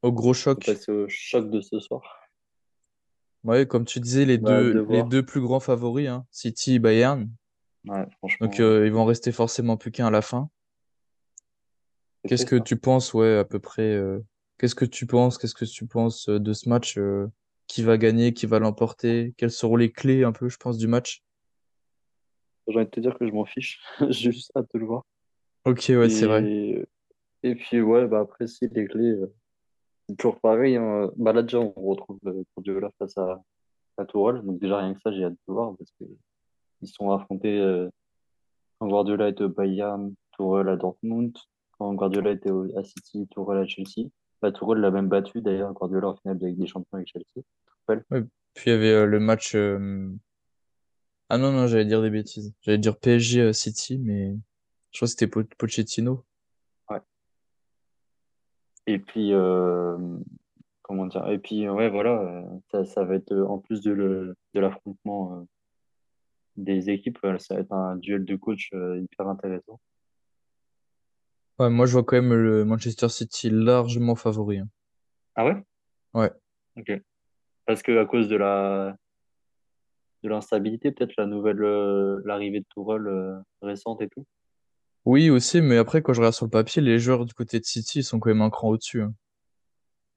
Au 0.01 0.11
gros 0.11 0.29
on 0.29 0.33
choc. 0.33 0.65
passer 0.65 0.91
au 0.91 1.07
choc 1.07 1.49
de 1.49 1.61
ce 1.61 1.79
soir. 1.79 2.20
Ouais, 3.43 3.65
comme 3.65 3.85
tu 3.85 3.99
disais, 3.99 4.25
les 4.25 4.37
deux, 4.37 4.85
les 4.89 5.03
deux 5.03 5.23
plus 5.23 5.41
grands 5.41 5.59
favoris, 5.59 6.07
hein, 6.07 6.25
City 6.31 6.75
et 6.75 6.79
Bayern. 6.79 7.29
Ouais, 7.85 8.03
Donc, 8.03 8.13
franchement, 8.17 8.49
euh, 8.59 8.85
ils 8.85 8.93
vont 8.93 9.05
rester 9.05 9.31
forcément 9.31 9.77
plus 9.77 9.91
qu'un 9.91 10.07
à 10.07 10.11
la 10.11 10.21
fin. 10.21 10.49
Qu'est-ce 12.27 12.45
que 12.45 12.57
hein. 12.57 12.61
tu 12.61 12.77
penses, 12.77 13.13
ouais, 13.13 13.37
à 13.37 13.45
peu 13.45 13.59
près, 13.59 13.95
euh, 13.95 14.19
qu'est-ce 14.59 14.75
que 14.75 14.85
tu 14.85 15.07
penses, 15.07 15.37
qu'est-ce 15.37 15.55
que 15.55 15.65
tu 15.65 15.87
penses 15.87 16.29
euh, 16.29 16.39
de 16.39 16.53
ce 16.53 16.69
match, 16.69 16.97
euh, 16.97 17.27
qui 17.65 17.81
va 17.81 17.97
gagner, 17.97 18.33
qui 18.33 18.45
va 18.45 18.59
l'emporter, 18.59 19.33
quelles 19.37 19.51
seront 19.51 19.75
les 19.75 19.91
clés 19.91 20.23
un 20.23 20.31
peu, 20.31 20.47
je 20.47 20.57
pense, 20.57 20.77
du 20.77 20.87
match? 20.87 21.23
J'ai 22.67 22.75
envie 22.75 22.85
de 22.85 22.91
te 22.91 22.99
dire 22.99 23.17
que 23.17 23.25
je 23.25 23.31
m'en 23.31 23.45
fiche. 23.45 23.81
J'ai 24.09 24.31
juste 24.31 24.51
hâte 24.55 24.67
de 24.73 24.79
le 24.79 24.85
voir. 24.85 25.03
Ok, 25.65 25.85
ouais, 25.89 26.09
c'est 26.09 26.27
vrai. 26.27 26.43
Et, 26.45 26.85
et 27.43 27.55
puis, 27.55 27.81
ouais, 27.81 28.07
bah 28.07 28.19
après, 28.19 28.45
si 28.45 28.67
les 28.71 28.85
clés, 28.85 29.03
euh, 29.03 29.33
toujours 30.17 30.39
pareil. 30.39 30.75
hein. 30.77 31.11
Bah 31.17 31.33
là, 31.33 31.41
déjà, 31.43 31.59
on 31.59 31.71
retrouve 31.71 32.19
euh, 32.25 32.43
Guardiola 32.55 32.91
face 32.99 33.17
à, 33.17 33.41
à 33.97 34.05
Tourelle. 34.05 34.41
Donc, 34.43 34.59
déjà, 34.59 34.79
rien 34.79 34.93
que 34.93 35.01
ça, 35.01 35.11
j'ai 35.11 35.23
hâte 35.25 35.33
de 35.33 35.53
voir 35.53 35.75
parce 35.77 35.91
que 35.99 36.05
ils 36.81 36.87
sont 36.89 37.11
affrontés 37.11 37.59
euh, 37.59 37.89
quand 38.79 38.87
Guardiola 38.87 39.29
était 39.29 39.43
au 39.43 39.49
Bayern, 39.49 40.13
Tourelle 40.37 40.69
à 40.69 40.75
Dortmund. 40.77 41.37
Quand 41.77 41.93
Guardiola 41.93 42.31
était 42.31 42.51
au- 42.51 42.75
à 42.77 42.83
City, 42.83 43.27
Tourelle 43.31 43.59
à 43.59 43.67
Chelsea. 43.67 44.09
Bah, 44.41 44.51
Tourelle 44.51 44.81
l'a 44.81 44.91
même 44.91 45.07
battu, 45.09 45.41
d'ailleurs, 45.41 45.73
Guardiola 45.73 46.09
en 46.09 46.15
finale 46.15 46.37
Ligue 46.41 46.59
des 46.59 46.67
Champions 46.67 46.97
avec 46.97 47.07
Chelsea. 47.07 47.45
Puis 48.53 48.65
il 48.65 48.69
y 48.69 48.75
avait 48.75 48.91
euh, 48.91 49.05
le 49.05 49.19
match. 49.19 49.55
Ah 51.29 51.37
non, 51.37 51.51
non, 51.51 51.67
j'allais 51.67 51.85
dire 51.85 52.01
des 52.01 52.09
bêtises. 52.09 52.53
J'allais 52.61 52.77
dire 52.77 52.97
PSG 52.97 53.53
City, 53.53 53.97
mais 53.97 54.35
je 54.91 54.97
crois 54.99 55.05
que 55.07 55.11
c'était 55.11 55.27
Po- 55.27 55.43
Pochettino. 55.57 56.25
Et 58.87 58.99
puis, 58.99 59.33
euh, 59.33 59.97
comment 60.81 61.05
dire? 61.05 61.27
Et 61.29 61.37
puis, 61.39 61.69
ouais, 61.69 61.89
voilà, 61.89 62.43
ça, 62.71 62.85
ça 62.85 63.03
va 63.03 63.15
être, 63.15 63.31
euh, 63.31 63.45
en 63.45 63.59
plus 63.59 63.81
de 63.81 63.91
le, 63.91 64.35
de 64.53 64.59
l'affrontement 64.59 65.39
euh, 65.39 65.43
des 66.57 66.89
équipes, 66.89 67.19
ça 67.39 67.55
va 67.55 67.61
être 67.61 67.71
un 67.71 67.95
duel 67.97 68.25
de 68.25 68.35
coach 68.35 68.71
hyper 68.73 69.27
intéressant. 69.27 69.79
Ouais, 71.59 71.69
moi 71.69 71.85
je 71.85 71.93
vois 71.93 72.03
quand 72.03 72.19
même 72.19 72.33
le 72.33 72.65
Manchester 72.65 73.07
City 73.07 73.49
largement 73.51 74.15
favori. 74.15 74.59
hein. 74.59 74.67
Ah 75.35 75.45
ouais? 75.45 75.63
Ouais. 76.13 76.31
Ok. 76.75 76.91
Parce 77.65 77.83
que 77.83 77.97
à 77.99 78.05
cause 78.05 78.27
de 78.27 78.35
la, 78.35 78.97
de 80.23 80.29
l'instabilité, 80.29 80.91
peut-être 80.91 81.13
la 81.17 81.27
nouvelle, 81.27 81.63
euh, 81.63 82.19
l'arrivée 82.25 82.61
de 82.61 82.65
Tourelle 82.69 83.07
euh, 83.07 83.37
récente 83.61 84.01
et 84.01 84.09
tout? 84.09 84.25
Oui, 85.05 85.29
aussi, 85.29 85.61
mais 85.61 85.77
après, 85.77 86.01
quand 86.01 86.13
je 86.13 86.19
regarde 86.21 86.35
sur 86.35 86.45
le 86.45 86.51
papier, 86.51 86.81
les 86.81 86.99
joueurs 86.99 87.25
du 87.25 87.33
côté 87.33 87.59
de 87.59 87.65
City 87.65 87.99
ils 87.99 88.03
sont 88.03 88.19
quand 88.19 88.29
même 88.29 88.41
un 88.41 88.49
cran 88.49 88.69
au-dessus. 88.69 89.01
hein. 89.01 89.13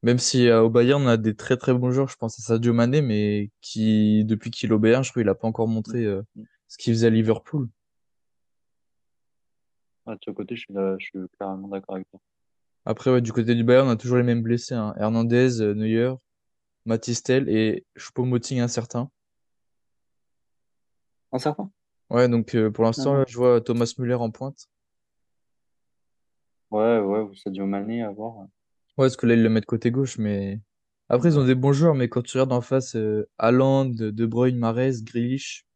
Même 0.03 0.19
si 0.19 0.49
euh, 0.49 0.63
au 0.63 0.71
Bayern, 0.71 1.03
on 1.03 1.07
a 1.09 1.17
des 1.17 1.35
très 1.35 1.57
très 1.57 1.73
bons 1.73 1.91
joueurs, 1.91 2.09
je 2.09 2.17
pense 2.17 2.39
à 2.39 2.43
Sadio 2.43 2.75
Mané, 2.75 3.01
mais 3.01 3.51
qui, 3.63 4.25
depuis 4.27 4.51
qu'il 4.51 4.71
est 4.71 4.75
au 4.75 4.79
Bayern, 4.79 5.03
je 5.03 5.11
trouve 5.11 5.23
qu'il 5.23 5.29
a 5.31 5.35
pas 5.35 5.49
encore 5.49 5.69
montré 5.69 6.05
euh, 6.05 6.23
Mm. 6.37 6.43
ce 6.69 6.77
qu'il 6.79 6.93
faisait 6.93 7.07
à 7.07 7.11
Liverpool. 7.11 7.69
Ah, 10.07 10.13
de 10.15 10.19
ce 10.23 10.31
côté, 10.31 10.55
je 10.57 10.61
suis, 10.61 10.75
là- 10.75 10.97
je 10.99 11.05
suis 11.07 11.19
carrément 11.39 11.69
d'accord 11.69 11.95
avec 11.95 12.11
toi. 12.11 12.21
Après, 12.85 13.11
ouais, 13.11 13.23
du 13.23 13.33
côté 13.33 13.55
du 13.55 13.65
Bayern, 13.65 13.89
on 13.89 13.93
a 13.93 13.97
toujours 13.97 14.19
les 14.19 14.23
mêmes 14.23 14.43
blessés, 14.43 14.75
hein. 14.75 14.95
Hernandez, 14.99 15.63
euh, 15.63 15.73
Neuer, 15.75 16.13
Mathys 16.85 17.23
Tel 17.23 17.49
et 17.49 17.87
Choupo-Moting 17.97 18.61
incertain. 18.61 19.11
Un 21.33 21.39
certain? 21.39 21.71
Ouais, 22.11 22.29
donc 22.29 22.55
euh, 22.55 22.71
pour 22.71 22.85
Ah 22.85 22.89
l'instant, 22.89 23.15
là, 23.15 23.21
non. 23.21 23.25
je 23.27 23.37
vois 23.39 23.61
Thomas 23.63 23.91
Müller 23.99 24.15
en 24.15 24.31
pointe. 24.31 24.69
Ouais, 26.75 26.99
ouais, 26.99 27.21
ou 27.21 27.33
Sadio 27.37 27.67
Mané 27.67 28.03
à 28.03 28.11
voir. 28.11 28.37
Ouais, 28.39 28.49
parce 28.97 29.17
que 29.17 29.27
là, 29.27 29.35
ils 29.35 29.43
le 29.45 29.49
mettent 29.49 29.65
côté 29.65 29.93
gauche, 29.93 30.19
mais 30.19 30.59
après, 31.09 31.29
ils 31.29 31.39
ont 31.39 31.45
des 31.45 31.55
bons 31.55 31.73
joueurs, 31.73 31.95
mais 31.95 32.09
quand 32.09 32.23
tu 32.23 32.37
regardes 32.37 32.53
en 32.53 32.61
face, 32.61 32.97
euh, 32.97 33.29
Haaland, 33.39 33.85
De 33.91 34.27
Bruyne, 34.27 34.59
Mahrez, 34.59 34.91
Grealish, 35.05 35.69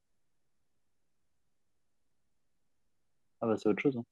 Ah 3.40 3.46
bah 3.46 3.56
c'est 3.56 3.68
autre 3.68 3.80
chose. 3.80 3.96
hein. 3.96 4.04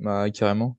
bah, 0.00 0.28
carrément. 0.32 0.76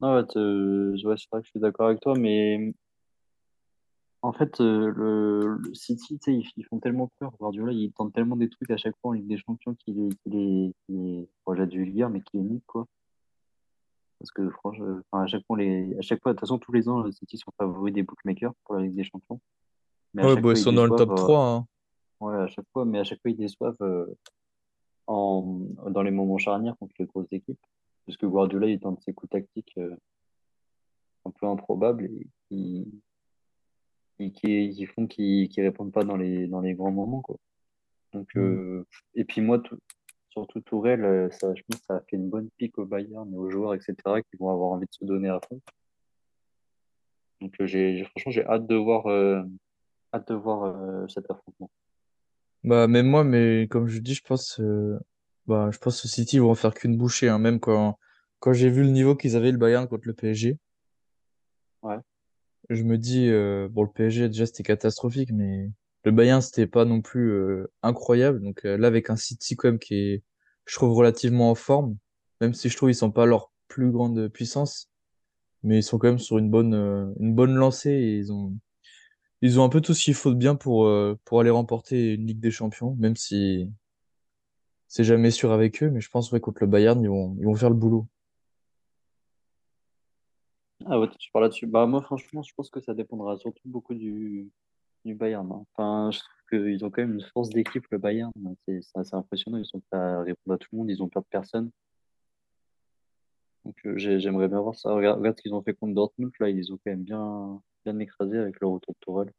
Non, 0.00 0.14
ouais, 0.14 0.26
te- 0.26 1.04
ouais, 1.04 1.16
c'est 1.18 1.28
vrai 1.32 1.40
que 1.40 1.46
je 1.46 1.50
suis 1.50 1.58
d'accord 1.60 1.88
avec 1.88 1.98
toi, 2.00 2.14
mais 2.16 2.72
en 4.22 4.32
fait, 4.32 4.60
euh, 4.60 4.92
le, 4.94 5.56
le 5.58 5.74
City, 5.74 6.18
tu 6.20 6.24
sais, 6.24 6.34
ils, 6.34 6.48
ils 6.56 6.64
font 6.66 6.78
tellement 6.78 7.10
peur. 7.18 7.32
Guardiola, 7.40 7.72
il 7.72 7.92
tente 7.92 8.12
tellement 8.14 8.36
des 8.36 8.48
trucs 8.48 8.70
à 8.70 8.76
chaque 8.76 8.94
fois 9.02 9.10
en 9.10 9.14
Ligue 9.14 9.26
des 9.26 9.38
Champions 9.38 9.74
qu'il 9.74 9.98
est, 9.98 10.14
qu'il 10.22 10.36
est, 10.36 10.72
qu'il 10.86 10.96
est, 11.08 11.28
bon, 11.44 11.56
j'ai 11.56 11.66
dû 11.66 11.84
le 11.84 11.90
dire, 11.90 12.08
mais 12.10 12.20
qu'il 12.22 12.38
est 12.40 12.44
nul, 12.44 12.60
quoi. 12.66 12.86
Parce 14.24 14.30
que 14.32 14.48
franchement, 14.48 15.02
à 15.12 15.26
chaque 15.26 15.44
fois, 15.46 15.58
les, 15.58 15.94
à 15.98 16.00
chaque 16.00 16.22
fois, 16.22 16.32
de 16.32 16.38
toute 16.38 16.40
façon, 16.40 16.58
tous 16.58 16.72
les 16.72 16.88
ans, 16.88 17.10
City 17.12 17.36
sont 17.36 17.50
favoris 17.58 17.92
des 17.92 18.02
bookmakers 18.02 18.54
pour 18.64 18.74
la 18.74 18.80
Ligue 18.80 18.94
des 18.94 19.04
Champions. 19.04 19.38
Mais 20.14 20.22
Ouais, 20.24 20.34
bah, 20.34 20.38
ils 20.38 20.40
fois, 20.42 20.52
ils 20.54 20.56
sont 20.62 20.72
dans 20.72 20.86
le 20.86 20.96
top 20.96 21.10
euh, 21.10 21.14
3, 21.14 21.46
hein. 21.46 21.66
ouais, 22.20 22.36
à 22.36 22.46
chaque 22.46 22.64
fois, 22.72 22.86
mais 22.86 23.00
à 23.00 23.04
chaque 23.04 23.20
fois, 23.20 23.30
ils 23.30 23.36
déçoivent 23.36 23.76
euh, 23.82 24.06
en, 25.06 25.58
dans 25.90 26.02
les 26.02 26.10
moments 26.10 26.38
charnières 26.38 26.74
contre 26.78 26.94
les 26.98 27.04
grosses 27.04 27.30
équipes. 27.32 27.60
Parce 28.06 28.16
que 28.16 28.24
Guardiola, 28.24 28.66
il 28.66 28.80
tente 28.80 29.02
ses 29.02 29.12
coups 29.12 29.28
tactiques 29.28 29.74
euh, 29.76 29.94
un 31.26 31.30
peu 31.30 31.46
improbables 31.46 32.06
et 32.06 32.26
qui, 32.48 32.88
qui, 34.16 34.32
qui, 34.32 34.70
qui 34.70 34.86
font 34.86 35.06
qu'ils 35.06 35.50
qui 35.50 35.60
répondent 35.60 35.92
pas 35.92 36.04
dans 36.04 36.16
les, 36.16 36.46
dans 36.46 36.62
les 36.62 36.72
grands 36.72 36.92
moments, 36.92 37.20
quoi. 37.20 37.36
Donc, 38.14 38.34
Mm. 38.34 38.40
euh, 38.40 38.86
et 39.16 39.24
puis 39.24 39.42
moi, 39.42 39.58
tout- 39.58 39.76
surtout 40.34 40.60
Tourelle, 40.60 41.04
euh, 41.04 41.30
ça, 41.30 41.54
je 41.54 41.62
pense 41.62 41.80
que 41.80 41.86
ça 41.86 41.96
a 41.96 42.00
fait 42.00 42.16
une 42.16 42.28
bonne 42.28 42.50
pique 42.58 42.76
au 42.78 42.84
Bayern 42.84 43.32
et 43.32 43.36
aux 43.36 43.50
joueurs, 43.50 43.74
etc., 43.74 43.94
qui 44.28 44.36
vont 44.38 44.50
avoir 44.50 44.72
envie 44.72 44.86
de 44.86 44.92
se 44.92 45.04
donner 45.04 45.28
à 45.28 45.40
fond. 45.48 45.60
Donc, 47.40 47.54
euh, 47.60 47.66
j'ai, 47.66 48.04
franchement, 48.04 48.32
j'ai 48.32 48.44
hâte 48.44 48.66
de 48.66 48.74
voir, 48.74 49.06
euh, 49.06 49.42
hâte 50.12 50.28
de 50.28 50.34
voir 50.34 50.64
euh, 50.64 51.06
cet 51.08 51.30
affrontement. 51.30 51.70
Bah, 52.64 52.86
même 52.88 53.06
moi, 53.06 53.22
mais 53.24 53.68
comme 53.70 53.86
je 53.86 54.00
dis, 54.00 54.14
je 54.14 54.22
pense, 54.22 54.58
euh, 54.60 54.98
bah, 55.46 55.70
je 55.70 55.78
pense 55.78 56.02
que 56.02 56.08
City 56.08 56.38
vont 56.38 56.50
en 56.50 56.54
faire 56.54 56.74
qu'une 56.74 56.96
bouchée, 56.96 57.28
hein. 57.28 57.38
Même 57.38 57.60
quand, 57.60 57.98
quand 58.40 58.52
j'ai 58.52 58.70
vu 58.70 58.82
le 58.82 58.90
niveau 58.90 59.14
qu'ils 59.14 59.36
avaient 59.36 59.52
le 59.52 59.58
Bayern 59.58 59.86
contre 59.86 60.08
le 60.08 60.14
PSG, 60.14 60.58
Ouais. 61.82 61.98
je 62.70 62.82
me 62.82 62.96
dis, 62.96 63.28
bon, 63.70 63.82
le 63.82 63.90
PSG, 63.90 64.28
déjà, 64.28 64.46
c'était 64.46 64.62
catastrophique, 64.62 65.30
mais 65.32 65.70
le 66.04 66.12
Bayern, 66.12 66.40
c'était 66.40 66.66
pas 66.66 66.84
non 66.84 67.00
plus 67.00 67.32
euh, 67.32 67.70
incroyable. 67.82 68.42
Donc 68.42 68.64
euh, 68.64 68.76
là, 68.76 68.88
avec 68.88 69.10
un 69.10 69.16
City, 69.16 69.56
quand 69.56 69.68
même, 69.68 69.78
qui 69.78 69.94
est, 69.94 70.22
je 70.66 70.74
trouve, 70.76 70.92
relativement 70.92 71.50
en 71.50 71.54
forme, 71.54 71.96
même 72.40 72.54
si 72.54 72.68
je 72.68 72.76
trouve 72.76 72.90
ils 72.90 72.94
sont 72.94 73.10
pas 73.10 73.26
leur 73.26 73.52
plus 73.68 73.90
grande 73.90 74.28
puissance, 74.28 74.90
mais 75.62 75.78
ils 75.78 75.82
sont 75.82 75.98
quand 75.98 76.08
même 76.08 76.18
sur 76.18 76.38
une 76.38 76.50
bonne, 76.50 76.74
euh, 76.74 77.12
une 77.20 77.34
bonne 77.34 77.54
lancée 77.54 77.90
et 77.90 78.16
ils 78.18 78.32
ont, 78.32 78.54
ils 79.42 79.60
ont 79.60 79.64
un 79.64 79.68
peu 79.68 79.80
tout 79.80 79.94
ce 79.94 80.04
qu'il 80.04 80.14
faut 80.14 80.30
de 80.30 80.36
bien 80.36 80.54
pour, 80.56 80.90
pour 81.24 81.40
aller 81.40 81.50
remporter 81.50 82.14
une 82.14 82.26
Ligue 82.26 82.40
des 82.40 82.50
Champions, 82.50 82.96
même 82.98 83.16
si 83.16 83.70
c'est 84.88 85.04
jamais 85.04 85.30
sûr 85.30 85.52
avec 85.52 85.82
eux, 85.82 85.90
mais 85.90 86.00
je 86.00 86.08
pense, 86.10 86.32
ouais, 86.32 86.40
contre 86.40 86.62
le 86.62 86.68
Bayern, 86.68 87.02
ils 87.02 87.08
vont, 87.08 87.36
ils 87.38 87.44
vont 87.44 87.54
faire 87.54 87.68
le 87.70 87.76
boulot. 87.76 88.06
Ah 90.86 90.98
ouais, 90.98 91.08
tu 91.18 91.30
parles 91.30 91.44
là-dessus. 91.44 91.66
Bah, 91.66 91.86
moi, 91.86 92.00
franchement, 92.02 92.42
je 92.42 92.54
pense 92.54 92.70
que 92.70 92.80
ça 92.80 92.94
dépendra 92.94 93.36
surtout 93.38 93.68
beaucoup 93.68 93.94
du, 93.94 94.50
du 95.04 95.14
Bayern. 95.14 95.50
hein. 95.52 95.64
Enfin, 95.76 96.10
je 96.12 96.18
trouve 96.20 96.60
qu'ils 96.60 96.84
ont 96.84 96.90
quand 96.90 97.02
même 97.02 97.14
une 97.14 97.26
force 97.32 97.50
d'équipe, 97.50 97.84
le 97.90 97.98
Bayern. 97.98 98.32
C'est 98.66 98.80
c'est 98.82 98.98
assez 98.98 99.14
impressionnant. 99.14 99.58
Ils 99.58 99.66
sont 99.66 99.80
prêts 99.90 100.00
à 100.00 100.22
répondre 100.22 100.54
à 100.54 100.58
tout 100.58 100.68
le 100.72 100.78
monde. 100.78 100.90
Ils 100.90 101.02
ont 101.02 101.08
peur 101.08 101.22
de 101.22 101.28
personne. 101.28 101.70
Donc, 103.64 103.76
euh, 103.86 103.96
j'ai- 103.96 104.20
j'aimerais 104.20 104.48
bien 104.48 104.60
voir 104.60 104.74
ça. 104.74 104.92
Regarde, 104.92 105.18
regarde 105.18 105.36
ce 105.38 105.42
qu'ils 105.42 105.54
ont 105.54 105.62
fait 105.62 105.74
contre 105.74 105.94
Dortmund. 105.94 106.32
Là, 106.38 106.48
ils 106.50 106.56
les 106.56 106.70
ont 106.70 106.76
quand 106.84 106.90
même 106.90 107.02
bien, 107.02 107.60
bien 107.84 107.98
écrasé 107.98 108.38
avec 108.38 108.60
le 108.60 108.66
retour 108.66 108.94
de 108.94 108.98
Tourelle. 109.00 109.32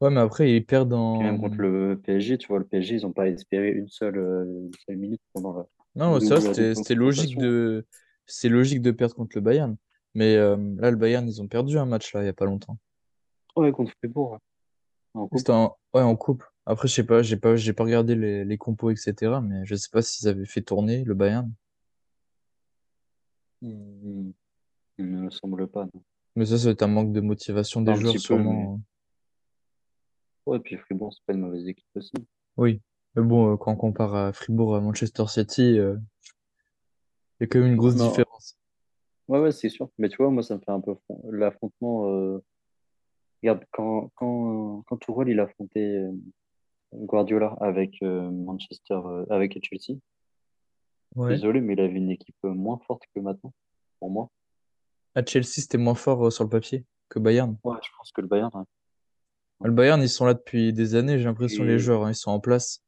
Ouais, 0.00 0.10
mais 0.10 0.20
après, 0.20 0.52
ils 0.52 0.64
perdent 0.66 0.90
Puis 0.90 0.98
en... 0.98 1.22
même 1.22 1.40
contre 1.40 1.60
le 1.60 1.98
PSG, 2.02 2.36
tu 2.36 2.48
vois, 2.48 2.58
le 2.58 2.66
PSG, 2.66 2.96
ils 2.96 3.02
n'ont 3.02 3.12
pas 3.12 3.28
espéré 3.28 3.70
une 3.70 3.88
seule, 3.88 4.18
euh, 4.18 4.44
une 4.44 4.70
seule 4.86 4.96
minute 4.96 5.22
pendant 5.32 5.56
la 5.56 5.66
Non, 5.94 6.14
la 6.14 6.20
c'était, 6.20 6.94
logique 6.94 7.38
de, 7.38 7.86
c'est 8.26 8.48
logique 8.48 8.82
de 8.82 8.90
perdre 8.90 9.14
contre 9.14 9.36
le 9.36 9.40
Bayern. 9.40 9.76
Mais 10.14 10.36
euh, 10.36 10.56
là, 10.76 10.90
le 10.90 10.96
Bayern, 10.96 11.26
ils 11.26 11.40
ont 11.40 11.48
perdu 11.48 11.78
un 11.78 11.86
match, 11.86 12.12
là, 12.12 12.22
il 12.22 12.26
y 12.26 12.28
a 12.28 12.34
pas 12.34 12.44
longtemps. 12.44 12.78
Ouais, 13.56 13.72
contre 13.72 13.92
Fribourg, 13.98 14.38
en 15.14 15.28
coupe. 15.28 15.38
C'était 15.38 15.52
en, 15.52 15.76
ouais, 15.94 16.02
en 16.02 16.16
coupe. 16.16 16.42
Après, 16.66 16.88
je 16.88 16.94
sais 16.94 17.04
pas, 17.04 17.22
j'ai 17.22 17.36
pas, 17.36 17.56
j'ai 17.56 17.72
pas 17.72 17.84
regardé 17.84 18.14
les, 18.14 18.44
les 18.44 18.58
compos, 18.58 18.90
etc. 18.90 19.40
Mais 19.40 19.64
je 19.66 19.74
sais 19.74 19.90
pas 19.90 20.02
s'ils 20.02 20.28
avaient 20.28 20.46
fait 20.46 20.62
tourner 20.62 21.04
le 21.04 21.14
Bayern. 21.14 21.52
Il, 23.62 24.32
il 24.98 25.10
ne 25.10 25.22
me 25.22 25.30
semble 25.30 25.66
pas. 25.68 25.84
non. 25.84 26.02
Mais 26.36 26.46
ça, 26.46 26.58
c'est 26.58 26.82
un 26.82 26.86
manque 26.88 27.12
de 27.12 27.20
motivation 27.20 27.80
des 27.82 27.92
Un 27.92 27.96
joueurs, 27.96 28.14
petit 28.14 28.26
peu, 28.28 28.34
mais. 28.34 28.40
sûrement. 28.42 28.80
Ouais, 30.46 30.58
puis 30.60 30.76
Fribourg, 30.76 31.12
c'est 31.14 31.24
pas 31.26 31.32
une 31.32 31.40
mauvaise 31.40 31.66
équipe 31.66 31.86
aussi. 31.94 32.12
Oui. 32.56 32.80
Mais 33.14 33.22
bon, 33.22 33.52
euh, 33.52 33.56
quand 33.56 33.72
on 33.72 33.76
compare 33.76 34.14
à 34.14 34.32
Fribourg 34.32 34.74
à 34.76 34.80
Manchester 34.80 35.24
City, 35.28 35.78
euh, 35.78 35.96
il 37.40 37.44
y 37.44 37.44
a 37.44 37.46
quand 37.46 37.60
même 37.60 37.68
une 37.72 37.76
grosse 37.76 37.94
différence. 37.96 38.58
ouais, 39.28 39.38
ouais, 39.40 39.52
c'est 39.52 39.68
sûr. 39.68 39.88
Mais 39.98 40.08
tu 40.08 40.16
vois, 40.18 40.30
moi, 40.30 40.42
ça 40.42 40.56
me 40.56 40.60
fait 40.60 40.70
un 40.72 40.80
peu 40.80 40.94
fron- 41.06 41.22
l'affrontement. 41.30 42.08
euh, 42.10 42.44
Regarde, 43.44 43.64
quand, 43.72 44.10
quand, 44.14 44.82
quand 44.86 44.96
Tourelle, 44.96 45.28
il 45.28 45.38
a 45.38 45.42
affronté 45.42 45.78
euh, 45.78 46.10
Guardiola 46.94 47.54
avec 47.60 48.02
euh, 48.02 48.30
Manchester, 48.30 48.94
euh, 48.94 49.26
avec 49.28 49.58
Chelsea, 49.62 49.98
Ouais. 51.14 51.28
désolé, 51.34 51.60
mais 51.60 51.74
il 51.74 51.80
avait 51.80 51.92
une 51.92 52.10
équipe 52.10 52.42
moins 52.42 52.78
forte 52.86 53.02
que 53.14 53.20
maintenant, 53.20 53.52
pour 54.00 54.10
moi. 54.10 54.30
À 55.14 55.22
Chelsea, 55.22 55.60
c'était 55.60 55.76
moins 55.76 55.94
fort 55.94 56.32
sur 56.32 56.42
le 56.44 56.48
papier 56.48 56.86
que 57.10 57.18
Bayern. 57.18 57.58
Ouais, 57.64 57.76
je 57.84 57.90
pense 57.98 58.12
que 58.12 58.22
le 58.22 58.28
Bayern. 58.28 58.50
hein. 58.54 58.64
Le 59.62 59.72
Bayern, 59.72 60.00
ils 60.00 60.08
sont 60.08 60.24
là 60.24 60.32
depuis 60.32 60.72
des 60.72 60.94
années, 60.94 61.18
j'ai 61.18 61.24
l'impression, 61.24 61.64
les 61.64 61.78
joueurs, 61.78 62.04
hein, 62.06 62.10
ils 62.12 62.16
sont 62.16 62.30
en 62.30 62.40
place. 62.40 62.82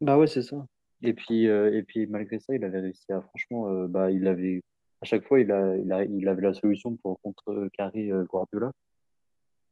Bah 0.00 0.18
ouais, 0.18 0.26
c'est 0.26 0.42
ça. 0.42 0.66
Et 1.02 1.14
puis, 1.14 1.46
euh, 1.46 1.72
et 1.78 1.84
puis 1.84 2.08
malgré 2.08 2.40
ça, 2.40 2.52
il 2.54 2.64
avait 2.64 2.80
réussi 2.80 3.12
à, 3.12 3.20
franchement, 3.22 3.68
euh, 3.68 3.86
bah, 3.86 4.10
il 4.10 4.26
avait, 4.26 4.60
à 5.02 5.06
chaque 5.06 5.26
fois, 5.26 5.40
il, 5.40 5.50
a, 5.50 6.04
il, 6.04 6.28
avait 6.28 6.42
la 6.42 6.54
solution 6.54 6.96
pour 6.96 7.20
contrecarrer 7.22 8.10
euh, 8.10 8.24
Guardiola, 8.24 8.72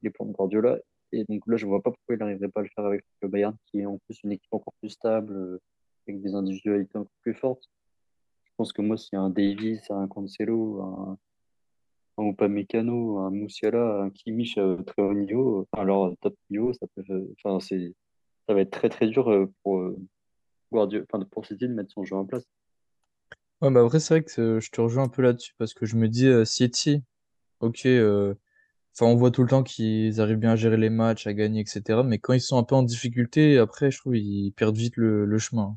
les 0.03 0.11
plans 0.11 0.27
de 0.27 0.33
Guardiola. 0.33 0.79
Et 1.13 1.25
donc 1.25 1.47
là, 1.47 1.57
je 1.57 1.67
vois 1.67 1.83
pas 1.83 1.91
pourquoi 1.91 2.15
il 2.15 2.19
n'arriverait 2.19 2.49
pas 2.49 2.61
à 2.61 2.63
le 2.63 2.71
faire 2.75 2.85
avec 2.87 3.05
le 3.23 3.29
Bayern, 3.29 3.57
qui 3.67 3.81
est 3.81 3.87
en 3.87 3.99
plus 3.99 4.23
une 4.25 4.33
équipe 4.33 4.53
encore 4.53 4.75
plus 4.81 4.91
stable, 4.91 5.35
euh, 5.35 5.61
avec 6.07 6.23
des 6.23 6.35
individualités 6.35 6.97
encore 6.99 7.13
plus 7.23 7.35
fortes. 7.35 7.65
Je 8.45 8.51
pense 8.57 8.73
que 8.73 8.83
moi, 8.83 8.97
a 9.13 9.19
un 9.19 9.31
Davies, 9.31 9.81
un 9.91 10.09
Cancelo, 10.09 10.83
un, 10.83 11.19
un 12.19 12.35
un 12.39 13.31
Musiala, 13.31 14.03
un 14.03 14.11
Kimmich 14.11 14.59
euh, 14.59 14.83
très 14.83 15.03
haut 15.03 15.15
niveau, 15.15 15.69
alors 15.73 16.15
top 16.21 16.35
niveau, 16.51 16.73
ça 16.73 16.87
peut, 16.95 17.05
enfin, 17.45 17.61
c'est, 17.61 17.95
ça 18.47 18.55
va 18.55 18.63
être 18.63 18.71
très 18.71 18.89
très 18.89 19.07
dur 19.09 19.49
pour 19.63 19.95
Guardiola, 20.73 21.05
enfin, 21.13 21.25
pour 21.31 21.47
City 21.47 21.69
de 21.69 21.75
mettre 21.75 21.93
son 21.93 22.05
jeu 22.05 22.17
en 22.17 22.25
place. 22.25 22.45
Ouais, 23.61 23.71
bah 23.73 23.81
après, 23.85 23.99
c'est 23.99 24.15
vrai 24.15 24.23
que 24.25 24.41
euh, 24.41 24.61
je 24.61 24.71
te 24.71 24.81
rejoins 24.81 25.05
un 25.05 25.09
peu 25.09 25.21
là-dessus 25.23 25.55
parce 25.59 25.75
que 25.75 25.85
je 25.85 25.97
me 25.97 26.09
dis, 26.09 26.27
euh, 26.27 26.45
City, 26.45 27.03
ok, 27.61 27.87
euh, 27.87 28.35
enfin, 28.95 29.07
on 29.11 29.17
voit 29.17 29.31
tout 29.33 29.43
le 29.43 29.49
temps 29.49 29.63
qu'ils 29.65 30.21
arrivent 30.21 30.39
bien 30.39 30.53
à 30.53 30.57
gérer 30.57 30.77
les 30.77 30.91
matchs, 30.91 31.27
à 31.27 31.35
gagner, 31.35 31.61
etc. 31.63 32.03
Mais 32.05 32.19
quand 32.19 32.35
ils 32.35 32.41
sont 32.41 32.59
un 32.59 32.65
peu 32.65 32.77
en 32.77 32.85
difficulté, 32.85 33.59
après, 33.59 33.91
je 33.91 33.99
trouve 33.99 34.17
ils 34.17 34.53
perdent 34.53 34.77
vite 34.77 34.97
le, 34.97 35.39
chemin. 35.39 35.77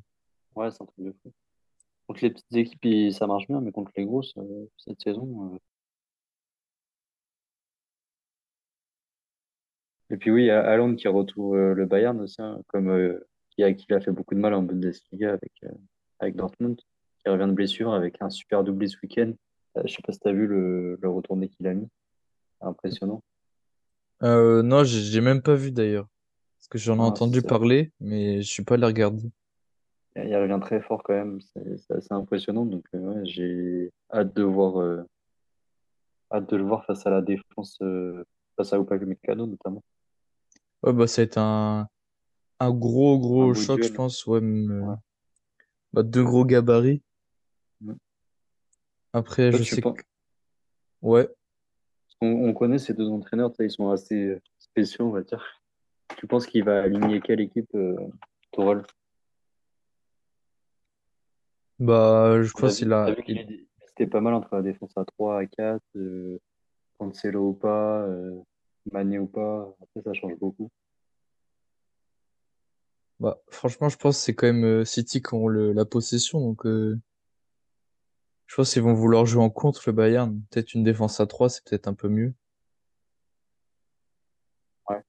Ouais, 0.56 0.70
c'est 0.72 0.84
un 0.84 0.86
truc 0.86 1.06
de 1.06 1.12
fou. 1.24 1.34
Contre 2.08 2.22
les 2.24 2.32
petites 2.32 2.56
équipes, 2.56 3.14
ça 3.14 3.28
marche 3.28 3.48
bien, 3.48 3.62
mais 3.62 3.72
contre 3.72 3.92
les 3.98 4.06
grosses, 4.06 4.34
euh, 4.38 4.68
cette 4.78 5.02
saison. 5.02 5.54
euh. 5.56 5.58
Et 10.12 10.18
puis 10.18 10.30
oui, 10.32 10.44
il 10.44 10.48
y 10.48 10.52
a 10.52 10.62
Haaland 10.62 10.96
qui 10.96 11.08
retrouve 11.08 11.56
euh, 11.56 11.74
le 11.74 11.86
Bayern 11.86 12.20
aussi, 12.20 12.42
hein, 12.42 12.62
comme 12.68 12.90
euh, 12.90 13.28
qui 13.52 13.64
a, 13.64 13.74
qui 13.74 13.88
fait 13.88 14.12
beaucoup 14.12 14.36
de 14.36 14.40
mal 14.40 14.54
en 14.54 14.62
Bundesliga 14.62 15.34
avec, 15.34 15.54
euh, 15.64 15.70
avec 16.20 16.36
Dortmund, 16.36 16.80
qui 17.24 17.30
revient 17.32 17.48
de 17.48 17.54
blessure 17.54 17.94
avec 17.94 18.22
un 18.22 18.30
super 18.30 18.64
doublé 18.64 18.88
ce 18.88 18.98
week-end. 19.04 19.34
Euh, 19.78 19.82
je 19.86 19.94
sais 19.94 20.02
pas 20.06 20.12
si 20.14 20.20
tu 20.20 20.28
as 20.28 20.34
vu 20.34 20.48
le, 20.48 20.98
le 21.02 21.10
retourné 21.10 21.50
qu'il 21.50 21.68
a 21.68 21.74
mis. 21.74 21.88
Impressionnant. 22.62 23.22
Euh, 24.24 24.62
non, 24.62 24.84
j'ai 24.84 25.22
même 25.22 25.42
pas 25.42 25.56
vu 25.56 25.72
d'ailleurs. 25.72 26.08
Parce 26.60 26.68
que 26.68 26.78
j'en 26.78 26.98
ai 26.98 27.02
Ah, 27.02 27.04
entendu 27.04 27.42
parler, 27.42 27.92
mais 28.00 28.42
je 28.42 28.48
suis 28.52 28.64
pas 28.64 28.76
allé 28.76 28.86
regarder. 28.86 29.32
il 30.16 30.36
revient 30.36 30.60
très 30.62 30.82
fort 30.82 31.04
quand 31.04 31.14
même. 31.14 31.40
C'est 31.42 31.94
assez 31.96 32.14
impressionnant. 32.14 32.66
Donc 32.66 32.86
euh, 32.96 33.00
ouais, 33.00 33.26
j'ai 33.26 33.92
hâte 34.14 34.36
de 34.36 34.44
voir. 34.44 34.80
euh, 34.80 35.04
hâte 36.32 36.50
de 36.50 36.58
le 36.58 36.64
voir 36.64 36.86
face 36.86 37.06
à 37.06 37.10
la 37.10 37.22
défense, 37.22 37.78
euh, 37.82 38.24
face 38.58 38.74
à 38.74 38.78
Upamecano 38.80 39.46
notamment. 39.46 39.84
Ouais, 40.84 40.94
bah, 40.94 41.08
ça 41.08 41.22
va 41.22 41.24
être 41.26 41.38
un, 41.38 41.88
un 42.60 42.72
gros, 42.72 43.20
gros 43.20 43.54
choc, 43.54 43.82
je 43.84 43.94
pense. 43.94 44.26
Ouais. 44.28 44.42
bah, 45.94 46.04
deux 46.04 46.24
gros 46.24 46.46
gabarits. 46.46 47.02
Après, 49.14 49.50
Toi, 49.52 49.60
je 49.60 49.64
tu 49.64 49.76
sais 49.76 49.82
penses, 49.82 49.98
que, 49.98 50.04
ouais, 51.02 51.30
on, 52.22 52.28
on 52.50 52.54
connaît 52.54 52.80
ces 52.80 52.94
deux 52.94 53.10
entraîneurs, 53.10 53.52
tu 53.52 53.58
sais, 53.58 53.66
ils 53.66 53.72
sont 53.72 53.90
assez 53.90 54.16
euh, 54.16 54.42
spéciaux, 54.60 55.06
on 55.08 55.12
va 55.12 55.22
dire. 55.22 55.62
Tu 56.18 56.28
penses 56.28 56.46
qu'il 56.46 56.64
va 56.64 56.84
aligner 56.84 57.20
quelle 57.22 57.42
équipe, 57.42 57.74
euh, 57.76 57.96
Tourelle? 58.52 58.84
bah, 61.80 62.42
je 62.42 62.52
On 62.56 62.60
a 62.60 62.62
pense 62.62 62.74
vu, 62.74 62.80
qu'il 62.80 62.88
on 62.90 62.92
a 62.92 63.06
a, 63.08 63.12
vu 63.12 63.24
qu'il 63.24 63.38
il- 63.38 63.42
était 63.42 63.68
c'était 63.88 64.08
pas 64.08 64.22
mal 64.22 64.34
entre 64.34 64.56
la 64.56 64.62
défense 64.62 64.92
à 64.96 65.04
3 65.04 65.40
à 65.40 65.46
4, 65.46 65.82
euh, 65.98 66.40
Cancelo 66.98 67.50
ou 67.50 67.54
pas, 67.54 68.04
euh, 68.04 68.40
Mané 68.92 69.20
ou 69.20 69.28
pas. 69.28 69.76
Après, 69.82 70.02
ça 70.02 70.14
change 70.14 70.38
beaucoup. 70.40 70.70
bah, 73.20 73.42
franchement, 73.50 73.90
je 73.90 73.98
pense 73.98 74.18
que 74.18 74.24
c'est 74.24 74.34
quand 74.36 74.48
même 74.48 74.64
euh, 74.64 74.86
City 74.86 75.22
qui 75.22 75.34
ont 75.34 75.48
le, 75.48 75.74
la 75.74 75.86
possession. 75.86 76.40
Donc, 76.40 76.66
euh, 76.66 76.98
je 78.52 78.58
pense 78.58 78.74
qu'ils 78.74 78.82
vont 78.82 78.94
vouloir 78.94 79.26
jouer 79.26 79.42
en 79.42 79.50
contre 79.50 79.84
le 79.86 79.94
Bayern. 79.94 80.42
Peut-être 80.50 80.74
une 80.74 80.84
défense 80.84 81.22
à 81.22 81.26
3 81.26 81.48
c'est 81.50 81.64
peut-être 81.64 81.88
un 81.88 81.94
peu 81.94 82.10
mieux. 82.10 82.34
Ouais. 84.90 85.02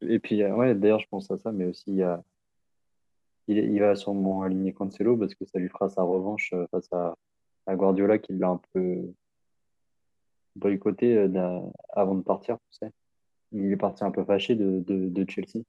Et 0.00 0.18
puis, 0.18 0.42
euh, 0.42 0.54
ouais, 0.54 0.74
d'ailleurs, 0.74 1.00
je 1.00 1.08
pense 1.08 1.30
à 1.30 1.36
ça, 1.36 1.52
mais 1.52 1.66
aussi, 1.66 2.00
il 3.48 3.80
va 3.80 3.94
sûrement 3.96 4.42
aligner 4.42 4.72
Cancelo 4.72 5.18
parce 5.18 5.34
que 5.34 5.44
ça 5.44 5.58
lui 5.58 5.68
fera 5.68 5.90
sa 5.90 6.02
revanche 6.02 6.54
euh, 6.54 6.66
face 6.70 6.90
à, 6.92 7.16
Guardiola 7.68 8.18
qui 8.18 8.32
l'a 8.32 8.48
un 8.48 8.60
peu 8.72 9.12
boycotté 10.56 11.18
euh, 11.18 11.60
avant 11.90 12.14
de 12.14 12.22
partir, 12.22 12.56
tu 12.70 12.78
sais. 12.78 12.92
Il 13.52 13.70
est 13.70 13.76
parti 13.76 14.04
un 14.04 14.10
peu 14.10 14.24
fâché 14.24 14.54
de, 14.54 15.26
Chelsea, 15.28 15.64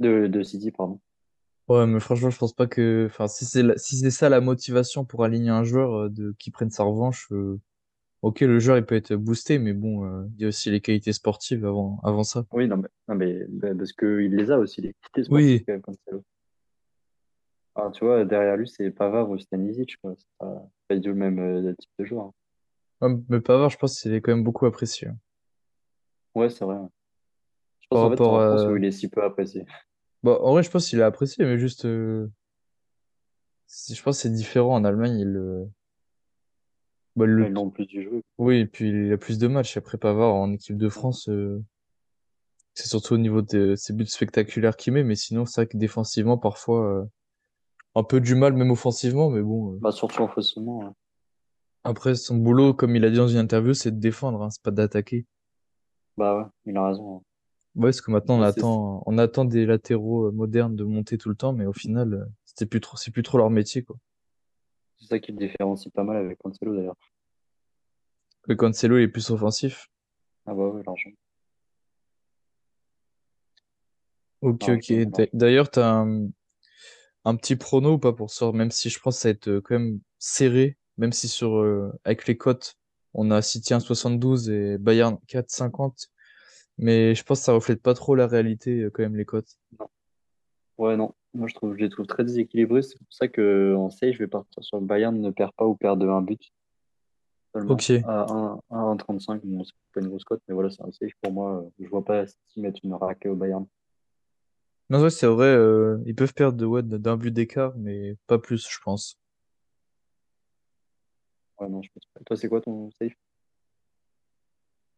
de 0.00 0.42
City, 0.42 0.72
pardon. 0.72 1.00
Ouais, 1.68 1.86
mais 1.86 2.00
franchement, 2.00 2.30
je 2.30 2.38
pense 2.38 2.54
pas 2.54 2.66
que, 2.66 3.06
enfin, 3.10 3.28
si 3.28 3.44
c'est 3.44 3.62
la- 3.62 3.76
si 3.76 3.98
c'est 3.98 4.10
ça 4.10 4.28
la 4.30 4.40
motivation 4.40 5.04
pour 5.04 5.24
aligner 5.24 5.50
un 5.50 5.64
joueur 5.64 5.94
euh, 6.04 6.08
de 6.08 6.34
qui 6.38 6.50
prenne 6.50 6.70
sa 6.70 6.82
revanche, 6.82 7.28
euh, 7.32 7.60
ok, 8.22 8.40
le 8.42 8.58
joueur 8.60 8.78
il 8.78 8.86
peut 8.86 8.96
être 8.96 9.14
boosté, 9.16 9.58
mais 9.58 9.74
bon, 9.74 10.04
euh, 10.06 10.26
il 10.36 10.42
y 10.42 10.44
a 10.46 10.48
aussi 10.48 10.70
les 10.70 10.80
qualités 10.80 11.12
sportives 11.12 11.66
avant, 11.66 12.00
avant 12.04 12.24
ça. 12.24 12.46
Oui, 12.52 12.68
non, 12.68 12.78
mais, 12.78 12.88
non, 13.08 13.14
mais 13.16 13.44
bah, 13.48 13.74
parce 13.76 13.92
qu'il 13.92 14.34
les 14.36 14.50
a 14.50 14.58
aussi, 14.58 14.80
les 14.82 14.94
qualités 14.94 15.24
sportives, 15.24 15.60
Oui, 15.60 15.64
quand 15.66 15.72
même, 15.74 15.82
Cancelo. 15.82 16.24
Alors, 17.74 17.92
tu 17.92 18.04
vois, 18.04 18.24
derrière 18.26 18.56
lui, 18.56 18.68
c'est 18.68 18.90
Pavard 18.90 19.30
ou 19.30 19.38
Stanisic, 19.38 19.96
quoi. 20.02 20.14
C'est 20.18 20.26
pas, 20.38 20.68
pas 20.88 20.94
du 20.96 21.00
tout 21.02 21.08
le 21.08 21.14
même 21.14 21.38
euh, 21.38 21.74
type 21.78 21.90
de 21.98 22.04
joueur. 22.04 22.26
hein. 22.26 22.32
Ouais, 23.00 23.16
mais 23.28 23.40
Pavard, 23.40 23.70
je 23.70 23.76
pense 23.78 24.00
qu'il 24.00 24.14
est 24.14 24.20
quand 24.20 24.30
même 24.32 24.44
beaucoup 24.44 24.66
apprécié. 24.66 25.08
hein. 25.08 25.18
Ouais, 26.34 26.48
c'est 26.50 26.64
vrai. 26.64 26.76
ouais. 26.76 26.88
Je 27.80 27.88
Par 27.90 28.00
pense 28.00 28.04
en 28.04 28.10
fait, 28.10 28.22
c'est 28.24 28.30
rapport 28.30 28.32
en 28.32 28.40
France 28.40 28.66
où 28.66 28.76
à, 28.76 28.78
il 28.78 28.84
est 28.84 28.92
si 28.92 29.08
peu 29.08 29.22
apprécié. 29.24 29.64
Bah, 30.28 30.38
en 30.42 30.52
vrai, 30.52 30.62
je 30.62 30.70
pense 30.70 30.88
qu'il 30.88 30.98
est 30.98 31.02
apprécié, 31.02 31.44
mais 31.44 31.58
juste, 31.58 31.84
euh, 31.84 32.30
c'est- 33.66 33.94
je 33.94 34.02
pense 34.02 34.16
que 34.16 34.22
c'est 34.22 34.32
différent 34.32 34.74
en 34.74 34.84
Allemagne. 34.84 35.18
Il, 35.18 35.36
euh, 35.36 35.64
bah, 37.16 37.26
le, 37.26 37.46
Ils 37.46 37.52
l'ont 37.52 37.70
plus 37.70 37.86
du 37.86 38.02
jeu. 38.02 38.22
oui, 38.38 38.58
et 38.58 38.66
puis 38.66 38.88
il 38.90 39.12
a 39.12 39.16
plus 39.18 39.38
de 39.38 39.46
matchs. 39.48 39.76
Après 39.76 39.98
Pavard 39.98 40.34
en 40.34 40.52
équipe 40.52 40.76
de 40.76 40.88
France, 40.88 41.28
euh, 41.28 41.62
c'est 42.74 42.88
surtout 42.88 43.14
au 43.14 43.18
niveau 43.18 43.42
de 43.42 43.74
ses 43.76 43.92
buts 43.92 44.06
spectaculaires 44.06 44.76
qu'il 44.76 44.92
met, 44.92 45.02
mais 45.04 45.16
sinon, 45.16 45.46
c'est 45.46 45.62
vrai 45.62 45.66
que 45.68 45.76
défensivement, 45.76 46.38
parfois, 46.38 46.86
euh, 46.86 47.04
un 47.94 48.04
peu 48.04 48.20
du 48.20 48.34
mal, 48.34 48.52
même 48.52 48.70
offensivement, 48.70 49.30
mais 49.30 49.42
bon. 49.42 49.74
euh, 49.74 49.78
Bah, 49.80 49.92
surtout 49.92 50.22
en 50.22 50.28
faussement. 50.28 50.78
ouais. 50.80 50.90
Après, 51.84 52.14
son 52.14 52.36
boulot, 52.36 52.74
comme 52.74 52.94
il 52.96 53.04
a 53.04 53.10
dit 53.10 53.16
dans 53.16 53.28
une 53.28 53.38
interview, 53.38 53.74
c'est 53.74 53.90
de 53.90 53.98
défendre, 54.00 54.42
hein, 54.42 54.50
c'est 54.50 54.62
pas 54.62 54.70
d'attaquer. 54.70 55.26
Bah 56.16 56.36
ouais, 56.36 56.44
il 56.66 56.76
a 56.76 56.86
raison. 56.86 57.22
Ouais, 57.78 57.84
parce 57.84 58.00
que 58.00 58.10
maintenant 58.10 58.40
on 58.40 58.42
c'est 58.42 58.48
attend, 58.48 59.02
on 59.06 59.18
attend 59.18 59.44
des 59.44 59.64
latéraux 59.64 60.26
euh, 60.26 60.32
modernes 60.32 60.74
de 60.74 60.82
monter 60.82 61.16
tout 61.16 61.28
le 61.28 61.36
temps, 61.36 61.52
mais 61.52 61.64
au 61.64 61.72
final, 61.72 62.12
euh, 62.12 62.24
c'était 62.44 62.66
plus 62.66 62.80
trop, 62.80 62.96
c'est 62.96 63.12
plus 63.12 63.22
trop 63.22 63.38
leur 63.38 63.50
métier, 63.50 63.84
quoi. 63.84 63.96
c'est 64.98 65.06
ça 65.06 65.18
qui 65.20 65.30
le 65.30 65.38
différencie 65.38 65.92
pas 65.92 66.02
mal 66.02 66.16
avec 66.16 66.38
Cancelo 66.38 66.74
d'ailleurs. 66.74 66.96
Que 68.42 68.52
Cancelo 68.54 68.98
il 68.98 69.04
est 69.04 69.08
plus 69.08 69.30
offensif. 69.30 69.88
Ah 70.44 70.54
bah 70.54 70.66
ouais, 70.66 70.82
l'argent. 70.84 71.10
Ok, 74.40 74.68
ok. 74.68 75.28
D'ailleurs, 75.32 75.70
t'as 75.70 75.88
un, 75.88 76.28
un 77.24 77.36
petit 77.36 77.54
prono 77.54 77.92
ou 77.92 77.98
pas 77.98 78.12
pour 78.12 78.30
ça, 78.30 78.50
même 78.50 78.72
si 78.72 78.90
je 78.90 78.98
pense 78.98 79.16
que 79.16 79.20
ça 79.20 79.28
va 79.28 79.32
être 79.32 79.48
euh, 79.48 79.60
quand 79.60 79.78
même 79.78 80.00
serré, 80.18 80.78
même 80.96 81.12
si 81.12 81.28
sur, 81.28 81.58
euh, 81.58 81.92
avec 82.04 82.26
les 82.26 82.36
cotes, 82.36 82.76
on 83.14 83.30
a 83.30 83.40
City 83.40 83.72
1,72 83.72 84.50
et 84.50 84.78
Bayern 84.78 85.18
4,50, 85.28 86.08
mais 86.78 87.14
je 87.14 87.22
pense 87.24 87.40
que 87.40 87.44
ça 87.46 87.52
reflète 87.52 87.82
pas 87.82 87.94
trop 87.94 88.14
la 88.14 88.26
réalité, 88.26 88.82
euh, 88.82 88.90
quand 88.90 89.02
même, 89.02 89.16
les 89.16 89.24
cotes. 89.24 89.58
Non. 89.78 89.88
Ouais, 90.78 90.96
non. 90.96 91.14
Moi, 91.34 91.48
je 91.48 91.54
trouve, 91.54 91.74
je 91.76 91.80
les 91.84 91.90
trouve 91.90 92.06
très 92.06 92.24
déséquilibrés. 92.24 92.82
C'est 92.82 92.98
pour 92.98 93.12
ça 93.12 93.28
que 93.28 93.74
en 93.76 93.90
save, 93.90 94.12
je 94.12 94.18
vais 94.18 94.28
partir 94.28 94.62
sur 94.64 94.78
le 94.80 94.86
Bayern 94.86 95.18
ne 95.20 95.30
perd 95.30 95.52
pas 95.52 95.66
ou 95.66 95.74
perd 95.76 96.00
de 96.00 96.06
un 96.08 96.22
but 96.22 96.40
seulement 97.54 97.74
Ok. 97.74 97.90
à 98.04 98.32
1, 98.32 98.60
à 98.70 98.76
1,35. 98.76 99.40
Bon, 99.44 99.64
c'est 99.64 99.72
pas 99.92 100.00
une 100.00 100.08
grosse 100.08 100.24
cote, 100.24 100.42
mais 100.48 100.54
voilà, 100.54 100.70
c'est 100.70 100.82
un 100.82 100.92
save 100.92 101.10
pour 101.22 101.32
moi. 101.32 101.62
euh, 101.62 101.70
Je 101.80 101.88
vois 101.88 102.04
pas 102.04 102.26
City 102.26 102.60
mettre 102.60 102.80
une 102.84 102.94
raquette 102.94 103.32
au 103.32 103.36
Bayern. 103.36 103.66
Non, 104.90 105.02
ouais, 105.02 105.10
c'est 105.10 105.26
vrai, 105.26 105.46
euh, 105.48 105.98
ils 106.06 106.14
peuvent 106.14 106.32
perdre 106.32 106.56
de, 106.56 106.64
ouais, 106.64 106.82
d'un 106.82 107.16
but 107.18 107.30
d'écart, 107.30 107.74
mais 107.76 108.16
pas 108.26 108.38
plus, 108.38 108.66
je 108.70 108.78
pense. 108.82 109.18
Ouais, 111.60 111.68
non, 111.68 111.82
je 111.82 111.90
pense 111.92 112.04
pas. 112.14 112.20
Toi, 112.24 112.36
c'est 112.36 112.48
quoi 112.48 112.60
ton 112.60 112.90
save? 112.92 113.12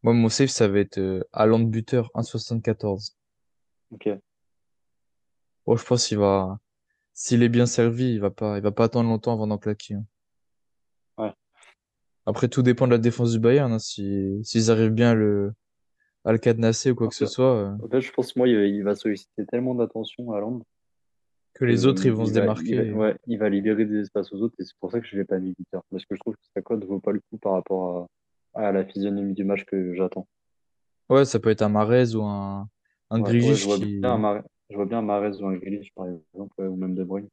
Moi, 0.02 0.14
mon 0.14 0.28
safe, 0.28 0.50
ça 0.50 0.66
va 0.68 0.78
être 0.78 0.98
euh, 0.98 1.22
Haaland 1.32 1.60
buteur 1.60 2.10
1,74. 2.14 3.16
Ok. 3.92 4.08
Bon, 5.66 5.76
je 5.76 5.84
pense 5.84 6.06
qu'il 6.08 6.18
va, 6.18 6.58
s'il 7.12 7.42
est 7.42 7.48
bien 7.48 7.66
servi, 7.66 8.14
il 8.14 8.20
va 8.20 8.30
pas, 8.30 8.56
il 8.56 8.62
va 8.62 8.72
pas 8.72 8.84
attendre 8.84 9.08
longtemps 9.10 9.34
avant 9.34 9.46
d'en 9.46 9.58
claquer. 9.58 9.94
hein. 9.94 10.04
Ouais. 11.18 11.32
Après, 12.24 12.48
tout 12.48 12.62
dépend 12.62 12.86
de 12.86 12.92
la 12.92 12.98
défense 12.98 13.32
du 13.32 13.38
Bayern. 13.38 13.72
hein. 13.72 13.78
Si, 13.78 14.40
s'ils 14.42 14.70
arrivent 14.70 14.92
bien 14.92 15.10
à 15.10 15.14
le, 15.14 15.52
à 16.24 16.32
le 16.32 16.38
cadenasser 16.38 16.92
ou 16.92 16.94
quoi 16.94 17.08
que 17.08 17.14
ce 17.14 17.26
soit, 17.26 17.56
euh, 17.56 17.76
en 17.82 17.88
fait, 17.88 18.00
je 18.00 18.12
pense 18.12 18.32
que 18.32 18.38
moi, 18.38 18.48
il, 18.48 18.54
il 18.54 18.82
va 18.82 18.94
solliciter 18.94 19.44
tellement 19.46 19.74
d'attention 19.74 20.32
à 20.32 20.40
Londres 20.40 20.64
que 21.54 21.64
les 21.64 21.84
autres, 21.84 22.06
ils 22.06 22.12
vont 22.12 22.24
se 22.24 22.32
va, 22.32 22.38
il 22.40 22.46
va, 22.46 22.54
démarquer. 22.54 22.92
ouais, 22.92 23.16
il 23.26 23.38
va 23.38 23.48
libérer 23.50 23.84
des 23.84 24.00
espaces 24.00 24.32
aux 24.32 24.40
autres 24.40 24.54
et 24.58 24.64
c'est 24.64 24.76
pour 24.78 24.90
ça 24.90 25.00
que 25.00 25.06
je 25.06 25.16
l'ai 25.16 25.24
pas 25.24 25.38
mis 25.38 25.52
buteur. 25.58 25.82
Parce 25.90 26.06
que 26.06 26.14
je 26.14 26.20
trouve 26.20 26.34
que 26.36 26.42
sa 26.54 26.62
cote 26.62 26.84
vaut 26.84 27.00
pas 27.00 27.12
le 27.12 27.20
coup 27.20 27.36
par 27.38 27.52
rapport 27.52 28.08
à, 28.54 28.72
la 28.72 28.84
physionomie 28.84 29.34
du 29.34 29.44
match 29.44 29.64
que 29.64 29.94
j'attends. 29.94 30.26
Ouais, 31.08 31.24
ça 31.24 31.38
peut 31.40 31.50
être 31.50 31.62
un 31.62 31.68
Mahrez 31.68 32.14
ou 32.14 32.22
un, 32.22 32.68
un 33.10 33.20
Ouais, 33.20 33.32
ouais, 33.32 33.54
je 33.54 33.64
vois 33.64 33.78
bien 33.78 34.12
un 34.12 34.16
qui, 34.16 34.20
Mahrez, 34.20 34.42
je 34.70 34.76
vois 34.76 34.86
bien 34.86 34.98
un 34.98 35.02
Mahrez 35.02 35.42
ou 35.42 35.46
un 35.46 35.56
Grealish, 35.56 35.92
par 35.94 36.06
exemple, 36.06 36.54
ouais, 36.58 36.66
ou 36.66 36.76
même 36.76 36.94
De 36.94 37.04
Bruyne. 37.04 37.28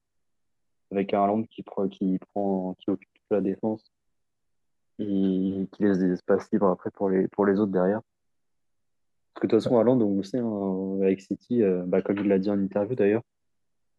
Avec 0.91 1.13
un 1.13 1.21
Haaland 1.21 1.43
qui 1.43 1.63
prend, 1.63 1.88
qui 1.88 2.17
prend, 2.34 2.75
qui 2.80 2.89
occupe 2.89 3.10
toute 3.13 3.32
la 3.32 3.41
défense 3.41 3.84
et 4.99 5.67
qui 5.71 5.84
laisse 5.84 5.99
des 5.99 6.12
espaces 6.12 6.49
libres 6.51 6.69
après 6.69 6.89
pour 6.91 7.10
les, 7.10 7.27
pour 7.27 7.45
les 7.45 7.60
autres 7.60 7.71
derrière. 7.71 8.01
Parce 9.34 9.41
que 9.41 9.47
de 9.47 9.51
toute 9.51 9.63
façon, 9.63 9.77
Haaland, 9.77 10.01
on 10.01 10.17
le 10.17 10.23
sait, 10.23 10.39
hein, 10.39 10.99
avec 11.01 11.21
City, 11.21 11.62
euh, 11.62 11.84
bah, 11.86 12.01
comme 12.01 12.17
il 12.17 12.27
l'a 12.27 12.39
dit 12.39 12.49
en 12.49 12.60
interview 12.60 12.95
d'ailleurs, 12.95 13.21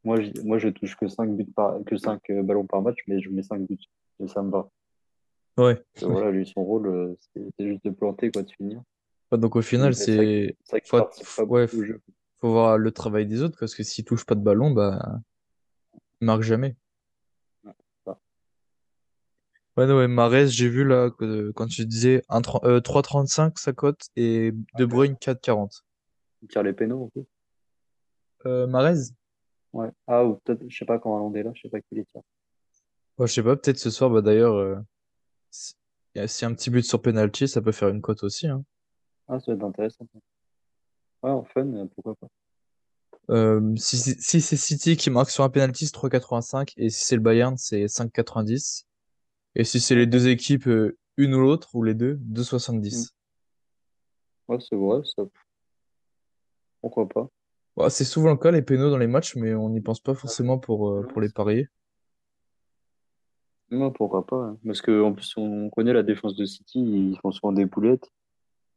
moi, 0.03 0.21
je, 0.21 0.31
moi, 0.43 0.59
je 0.59 0.69
touche 0.69 0.97
que 0.97 1.09
5 1.09 1.37
buts 1.37 1.53
par, 1.55 1.79
que 1.85 1.97
5 1.97 2.21
ballons 2.43 2.67
par 2.67 2.83
match, 2.83 2.99
mais 3.07 3.21
je 3.21 3.31
mets 3.31 3.43
5 3.43 3.61
buts. 3.67 3.79
Et 4.21 4.29
ça 4.29 4.43
me 4.43 4.51
va. 4.51 4.69
Ouais. 5.59 5.83
Voilà, 6.03 6.31
lui, 6.31 6.47
son 6.47 6.63
rôle, 6.65 6.87
euh, 6.87 7.15
c'est 7.35 7.67
juste 7.67 7.85
de 7.85 7.91
planter, 7.91 8.31
quoi, 8.31 8.43
de 8.43 8.51
finir. 8.51 8.83
Ouais, 9.31 9.39
Donc 9.39 9.57
au 9.57 9.63
final, 9.63 9.95
c'est 9.95 10.57
faut, 10.85 11.09
faut- 11.23 11.45
ouais, 11.45 11.69
jeu. 11.69 12.01
faut 12.41 12.51
voir 12.51 12.79
le 12.79 12.91
travail 12.93 13.27
des 13.27 13.43
autres 13.43 13.59
parce 13.59 13.75
que 13.75 13.83
s'ils 13.83 14.05
touchent 14.05 14.25
pas 14.27 14.35
de 14.35 14.41
ballon, 14.43 14.71
bah, 14.71 15.19
ils 16.21 16.25
marquent 16.25 16.43
jamais. 16.43 16.77
Ouais. 17.65 17.73
Ouais, 19.77 19.87
non, 19.87 19.97
ouais, 19.99 20.09
Mahrez, 20.09 20.49
j'ai 20.49 20.69
vu 20.69 20.85
là, 20.85 21.09
que, 21.11 21.53
quand 21.53 21.69
tu 21.69 21.87
disais 21.87 22.25
un 22.29 22.41
tro- 22.41 22.65
euh, 22.65 22.81
3,35 22.81 23.59
sa 23.61 23.73
cote 23.73 24.09
et 24.17 24.53
De. 24.77 24.85
Bruyne 24.85 25.15
4,40. 25.17 25.85
Il 26.43 26.49
tire 26.49 26.65
les 26.65 26.73
pénaux, 26.73 27.05
en 27.05 27.09
plus. 27.09 27.25
Euh, 28.47 28.67
Mahrez? 28.67 29.13
Ouais. 29.73 29.91
Ah, 30.09 30.25
ou 30.25 30.35
peut-être, 30.37 30.65
je 30.69 30.77
sais 30.77 30.85
pas 30.85 30.99
quand 30.99 31.15
Haaland 31.15 31.33
est 31.35 31.43
là, 31.45 31.53
je 31.55 31.63
sais 31.63 31.69
pas 31.69 31.81
qui 31.81 31.95
les 31.95 32.05
tire. 32.07 32.23
Ouais, 33.19 33.27
je 33.29 33.33
sais 33.35 33.43
pas, 33.43 33.55
peut-être 33.57 33.79
ce 33.79 33.91
soir, 33.91 34.11
bah 34.11 34.21
d'ailleurs, 34.21 34.55
euh, 34.55 34.77
si 35.51 36.45
un 36.45 36.55
petit 36.55 36.71
but 36.71 36.83
sur 36.85 37.01
penalty, 37.01 37.49
ça 37.49 37.61
peut 37.63 37.73
faire 37.73 37.89
une 37.89 38.01
cote 38.01 38.23
aussi, 38.23 38.47
hein. 38.49 38.65
Ah, 39.29 39.39
ça 39.39 39.53
va 39.53 39.57
être 39.57 39.65
intéressant. 39.65 40.07
Ouais, 41.23 41.31
en 41.31 41.45
fun, 41.45 41.67
euh, 41.75 41.87
pourquoi 41.95 42.15
pas. 42.15 42.29
Euh, 43.31 43.75
si, 43.77 43.99
c'est 43.99 44.57
City 44.57 44.97
qui 44.97 45.11
marque 45.11 45.31
sur 45.31 45.45
un 45.45 45.51
penalty, 45.51 45.87
c'est 45.87 45.93
3,85 45.93 46.73
et 46.79 46.89
si 46.89 47.05
c'est 47.05 47.17
le 47.17 47.21
Bayern, 47.21 47.57
c'est 47.59 47.87
5,90. 47.87 48.87
Et 49.55 49.65
si 49.65 49.81
c'est 49.81 49.95
les 49.95 50.07
deux 50.07 50.29
équipes, 50.29 50.67
euh, 50.69 50.97
une 51.19 51.35
ou 51.35 51.41
l'autre, 51.41 51.75
ou 51.75 51.83
les 51.83 51.95
deux, 51.95 52.15
Hmm. 52.15 52.33
2,70. 52.33 53.11
Ouais, 54.49 54.59
c'est 54.61 54.77
vrai, 54.77 55.03
ça, 55.05 55.25
pourquoi 56.81 57.07
pas. 57.09 57.29
Ouais, 57.77 57.91
c'est 57.91 58.05
souvent 58.05 58.31
le 58.31 58.39
cas, 58.39 58.51
les 58.51 58.63
pénaux 58.63 58.91
dans 58.91 58.99
les 58.99 59.07
matchs, 59.07 59.37
mais 59.37 59.55
on 59.55 59.69
n'y 59.69 59.81
pense 59.81 60.01
pas 60.01 60.15
forcément 60.15 60.59
pour, 60.59 60.89
euh, 60.89 61.07
les 61.21 61.29
parier. 61.29 61.69
Non, 63.71 63.91
pourquoi 63.91 64.25
pas. 64.27 64.37
hein. 64.37 64.59
Parce 64.65 64.81
que 64.81 65.03
en 65.03 65.13
plus, 65.13 65.37
on 65.37 65.69
connaît 65.71 65.93
la 65.93 66.03
défense 66.03 66.37
de 66.37 66.45
City, 66.47 66.81
ils 66.81 67.19
font 67.21 67.31
souvent 67.33 67.53
des 67.53 67.67
boulettes. 67.67 68.11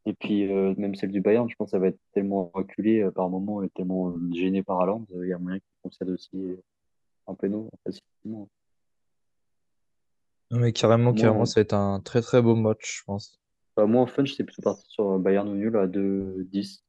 Et 0.06 0.14
puis, 0.14 0.52
euh, 0.52 0.74
même 0.78 0.96
celle 0.96 1.12
du 1.12 1.22
Bayern, 1.22 1.48
je 1.50 1.56
pense 1.56 1.68
que 1.68 1.72
ça 1.72 1.80
va 1.80 1.88
être 1.88 2.00
tellement 2.14 2.52
reculé 2.54 3.02
euh, 3.02 3.12
par 3.12 3.30
moment 3.30 3.62
et 3.64 3.70
tellement 3.70 4.10
euh, 4.10 4.34
gêné 4.34 4.64
par 4.64 4.82
Haaland. 4.82 5.06
euh, 5.16 5.26
Il 5.26 5.30
y 5.30 5.34
a 5.34 5.38
moyen 5.38 5.60
qu'il 5.60 5.70
concède 5.84 6.10
aussi 6.10 6.58
un 7.28 7.36
péno 7.36 7.70
facilement. 7.86 8.50
Non, 10.50 10.60
mais 10.60 10.74
carrément, 10.74 11.14
carrément, 11.14 11.38
Moi, 11.38 11.46
ça 11.46 11.60
va 11.60 11.62
être 11.62 11.74
un 11.74 12.00
très 12.02 12.22
très 12.22 12.42
beau 12.42 12.56
match, 12.56 12.98
je 13.00 13.04
pense. 13.06 13.40
euh, 13.80 13.88
moi, 13.88 14.02
en 14.02 14.08
fun, 14.08 14.26
j'étais 14.26 14.44
plutôt 14.44 14.64
parti 14.64 14.84
sur 14.90 15.18
Bayern 15.20 15.48
ou 15.48 15.56
nul 15.56 15.78
à 15.78 15.88
deux 15.88 16.46
dix 16.52 16.84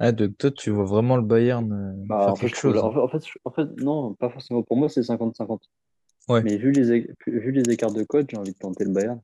Ah, 0.00 0.12
donc 0.12 0.36
toi, 0.36 0.50
tu 0.50 0.70
vois 0.70 0.84
vraiment 0.84 1.16
le 1.16 1.22
Bayern 1.22 2.04
Bah, 2.08 2.18
faire 2.18 2.28
en 2.32 2.36
fait, 2.36 2.46
quelque 2.48 2.56
chose. 2.56 2.76
en 2.78 2.92
fait, 2.92 2.98
en 3.00 3.08
fait, 3.08 3.24
en 3.44 3.50
fait, 3.52 3.80
non, 3.80 4.14
pas 4.14 4.28
forcément. 4.28 4.62
Pour 4.62 4.76
moi, 4.76 4.88
c'est 4.88 5.02
cinquante 5.04 5.36
cinquante 5.36 5.70
Ouais. 6.28 6.42
Mais 6.42 6.56
vu 6.56 6.72
les, 6.72 7.06
vu 7.26 7.50
les 7.52 7.72
écarts 7.72 7.92
de 7.92 8.02
code, 8.02 8.26
j'ai 8.30 8.36
envie 8.36 8.52
de 8.52 8.58
tenter 8.58 8.84
le 8.84 8.92
Bayern. 8.92 9.20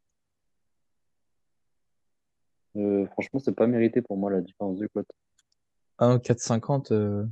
Euh, 2.76 3.06
franchement, 3.06 3.40
c'est 3.40 3.54
pas 3.54 3.66
mérité 3.66 4.00
pour 4.02 4.16
moi 4.16 4.30
la 4.30 4.40
différence 4.40 4.78
de 4.78 4.86
code. 4.86 5.06
1-4-50, 5.98 6.92
euh, 6.92 7.26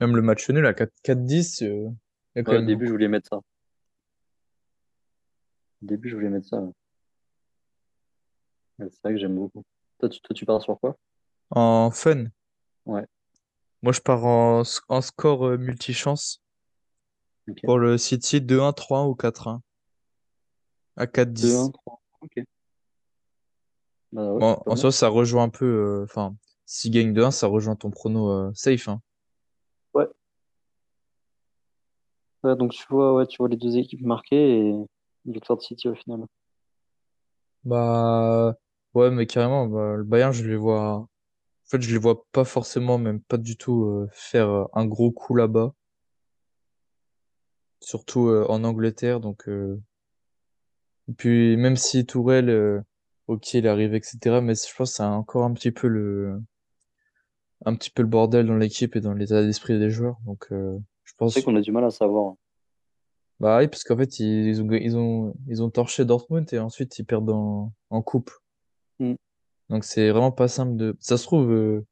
même 0.00 0.16
le 0.16 0.22
match 0.22 0.48
nul 0.50 0.66
à 0.66 0.72
4-4-10, 0.72 1.62
euh, 1.62 1.88
Ouais, 2.36 2.56
au 2.58 2.62
début, 2.62 2.86
je 2.86 2.92
voulais 2.92 3.08
mettre 3.08 3.28
ça. 3.28 3.36
Au 3.36 3.42
début, 5.82 6.08
je 6.08 6.14
voulais 6.14 6.28
mettre 6.30 6.46
ça. 6.48 6.62
C'est 8.78 9.02
vrai 9.02 9.14
que 9.14 9.18
j'aime 9.18 9.34
beaucoup. 9.34 9.64
Toi, 9.98 10.08
tu, 10.08 10.20
toi, 10.20 10.34
tu 10.34 10.46
pars 10.46 10.62
sur 10.62 10.78
quoi? 10.78 10.96
En 11.50 11.90
fun, 11.90 12.26
Ouais, 12.86 13.04
moi 13.82 13.92
je 13.92 14.00
pars 14.00 14.24
en, 14.24 14.62
en 14.88 15.00
score 15.00 15.46
euh, 15.46 15.58
multichance 15.58 16.42
pour 17.64 17.78
le 17.78 17.98
City 17.98 18.40
2-1, 18.40 18.72
3-1 18.72 19.06
ou 19.06 19.14
4-1 19.14 19.62
à 20.96 21.06
deux 21.06 21.56
un 21.56 21.70
4-10. 21.70 21.72
trois 21.72 22.00
Ok. 22.20 22.44
Bah 24.12 24.32
ouais, 24.32 24.40
Bon, 24.40 24.54
pas 24.64 24.72
en 24.72 24.76
soi, 24.76 24.90
ça 24.90 25.08
rejoint 25.08 25.44
un 25.44 25.48
peu, 25.48 25.64
euh, 25.66 26.04
enfin, 26.04 26.34
s'il 26.66 26.90
gagne 26.90 27.12
2-1, 27.12 27.30
ça 27.30 27.46
rejoint 27.46 27.76
ton 27.76 27.90
prono 27.90 28.30
euh, 28.30 28.50
safe, 28.54 28.88
hein. 28.88 29.00
Ouais. 29.94 30.06
Ouais, 32.42 32.56
donc 32.56 32.72
tu 32.72 32.84
vois, 32.88 33.14
ouais, 33.14 33.26
tu 33.26 33.36
vois 33.38 33.48
les 33.48 33.56
deux 33.56 33.76
équipes 33.76 34.04
marquées 34.04 34.68
et 34.68 34.74
victoire 35.26 35.58
de 35.58 35.62
City 35.62 35.88
au 35.88 35.94
final. 35.94 36.24
Bah, 37.64 38.54
ouais, 38.94 39.10
mais 39.10 39.26
carrément, 39.26 39.66
bah, 39.66 39.94
le 39.96 40.04
Bayern, 40.04 40.32
je 40.32 40.44
les 40.46 40.56
vois, 40.56 40.94
en 40.94 41.08
fait, 41.66 41.82
je 41.82 41.92
les 41.92 41.98
vois 41.98 42.24
pas 42.32 42.44
forcément, 42.44 42.98
même 42.98 43.20
pas 43.20 43.36
du 43.36 43.56
tout, 43.56 43.84
euh, 43.84 44.08
faire 44.12 44.48
euh, 44.48 44.64
un 44.72 44.86
gros 44.86 45.10
coup 45.10 45.34
là-bas, 45.34 45.74
surtout 47.80 48.28
euh, 48.28 48.46
en 48.48 48.64
Angleterre, 48.64 49.20
donc, 49.20 49.48
euh, 49.48 49.80
et 51.08 51.12
puis, 51.14 51.56
même 51.56 51.76
si 51.76 52.04
Tourelle, 52.06 52.50
euh, 52.50 52.80
ok, 53.26 53.54
il 53.54 53.66
arrive, 53.68 53.94
etc., 53.94 54.40
mais 54.42 54.54
je 54.54 54.74
pense 54.76 54.90
que 54.90 54.96
c'est 54.96 55.02
encore 55.02 55.44
un 55.44 55.52
petit 55.54 55.70
peu 55.72 55.88
le, 55.88 56.40
un 57.64 57.74
petit 57.74 57.90
peu 57.90 58.02
le 58.02 58.08
bordel 58.08 58.46
dans 58.46 58.56
l'équipe 58.56 58.96
et 58.96 59.00
dans 59.00 59.14
l'état 59.14 59.42
d'esprit 59.42 59.78
des 59.78 59.90
joueurs, 59.90 60.18
donc, 60.26 60.46
euh, 60.52 60.78
je 61.04 61.12
C'est 61.12 61.16
pense, 61.16 61.38
qu'on 61.42 61.56
a 61.56 61.60
du 61.60 61.72
mal 61.72 61.84
à 61.84 61.90
savoir. 61.90 62.34
bah 63.40 63.58
oui, 63.58 63.68
parce 63.68 63.84
qu'en 63.84 63.96
fait, 63.96 64.18
ils, 64.18 64.60
ont, 64.62 64.72
ils 64.72 64.96
ont, 64.96 65.34
ils 65.48 65.62
ont 65.62 65.70
torché 65.70 66.04
Dortmund 66.04 66.52
et 66.52 66.58
ensuite 66.58 66.98
ils 66.98 67.04
perdent 67.04 67.30
en, 67.30 67.72
en 67.90 68.02
coupe. 68.02 68.30
Hmm. 68.98 69.14
Donc 69.68 69.84
c'est 69.84 70.10
vraiment 70.10 70.32
pas 70.32 70.48
simple 70.48 70.76
de. 70.76 70.96
Ça 71.00 71.16
se 71.16 71.24
trouve, 71.24 71.50
euh, 71.52 71.86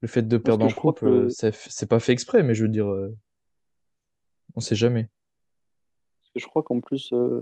le 0.00 0.08
fait 0.08 0.22
de 0.22 0.38
perdre 0.38 0.66
en 0.66 0.70
coupe, 0.70 1.00
que 1.00 1.06
euh, 1.06 1.28
c'est 1.28 1.54
c'est 1.54 1.86
pas 1.88 2.00
fait 2.00 2.12
exprès, 2.12 2.42
mais 2.42 2.54
je 2.54 2.62
veux 2.62 2.68
dire, 2.68 2.88
euh, 2.88 3.16
on 4.54 4.60
sait 4.60 4.76
jamais. 4.76 5.08
parce 6.22 6.30
que 6.34 6.40
je 6.40 6.46
crois 6.46 6.62
qu'en 6.62 6.80
plus 6.80 7.10
euh, 7.12 7.40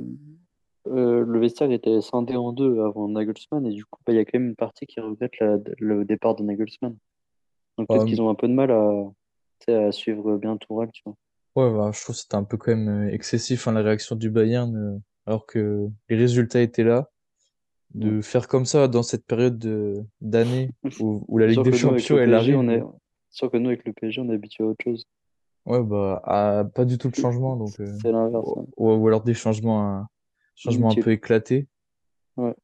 euh, 0.88 1.24
le 1.26 1.40
vestiaire 1.40 1.70
était 1.72 2.00
scindé 2.00 2.36
en 2.36 2.52
deux 2.52 2.80
avant 2.80 3.08
Nagelsmann 3.08 3.66
et 3.66 3.72
du 3.72 3.84
coup, 3.84 4.00
bah, 4.06 4.12
il 4.12 4.16
y 4.16 4.18
a 4.20 4.24
quand 4.24 4.38
même 4.38 4.48
une 4.50 4.56
partie 4.56 4.86
qui 4.86 5.00
regrette 5.00 5.38
la- 5.40 5.58
le 5.78 6.04
départ 6.04 6.34
de 6.36 6.42
Nagelsmann. 6.44 6.96
Donc 7.78 7.88
peut-être 7.88 8.02
Euh, 8.02 8.06
qu'ils 8.06 8.22
ont 8.22 8.30
un 8.30 8.34
peu 8.34 8.48
de 8.48 8.52
mal 8.54 8.70
à, 8.70 9.92
suivre 9.92 10.36
bien 10.36 10.56
Tourelle, 10.58 10.90
tu 10.92 11.02
vois. 11.04 11.16
ouais, 11.56 11.72
bah, 11.76 11.90
je 11.92 12.00
trouve 12.02 12.14
que 12.14 12.20
c'était 12.20 12.36
un 12.36 12.44
peu 12.44 12.56
quand 12.56 12.74
même 12.76 13.08
euh, 13.08 13.12
excessif, 13.12 13.66
hein, 13.66 13.72
la 13.72 13.82
réaction 13.82 14.14
du 14.14 14.30
Bayern, 14.30 14.76
euh, 14.76 14.98
alors 15.26 15.44
que 15.46 15.88
les 16.08 16.16
résultats 16.16 16.60
étaient 16.60 16.84
là. 16.84 17.10
Ouais. 17.94 18.16
De 18.16 18.20
faire 18.20 18.46
comme 18.48 18.66
ça 18.66 18.88
dans 18.88 19.02
cette 19.02 19.24
période 19.26 19.58
de- 19.58 20.04
d'année 20.20 20.70
où, 21.00 21.24
où 21.28 21.38
la 21.38 21.46
Ligue 21.46 21.62
des 21.62 21.72
Champions, 21.72 22.16
le 22.16 22.22
elle 22.22 22.30
PSG, 22.30 22.54
on 22.54 22.68
arrive. 22.68 22.82
est, 22.82 22.84
sûr 23.30 23.50
que 23.50 23.56
nous, 23.56 23.68
avec 23.68 23.84
le 23.86 23.92
PSG, 23.92 24.20
on 24.20 24.28
est 24.30 24.34
habitué 24.34 24.64
à 24.64 24.66
autre 24.66 24.82
chose. 24.84 25.06
Ouais, 25.66 25.82
bah, 25.82 26.22
à 26.24 26.64
pas 26.64 26.84
du 26.84 26.96
tout 26.96 27.10
de 27.10 27.16
changement, 27.16 27.56
donc, 27.56 27.78
euh, 27.80 27.98
C'est 28.00 28.12
l'inverse, 28.12 28.48
ou, 28.76 28.90
ouais. 28.90 28.96
ou 28.96 29.08
alors 29.08 29.22
des 29.22 29.34
changements, 29.34 29.82
un 29.82 30.08
changement 30.54 30.90
un 30.90 30.94
peu 30.94 31.10
éclatés. 31.10 31.66
Ouais. 32.36 32.54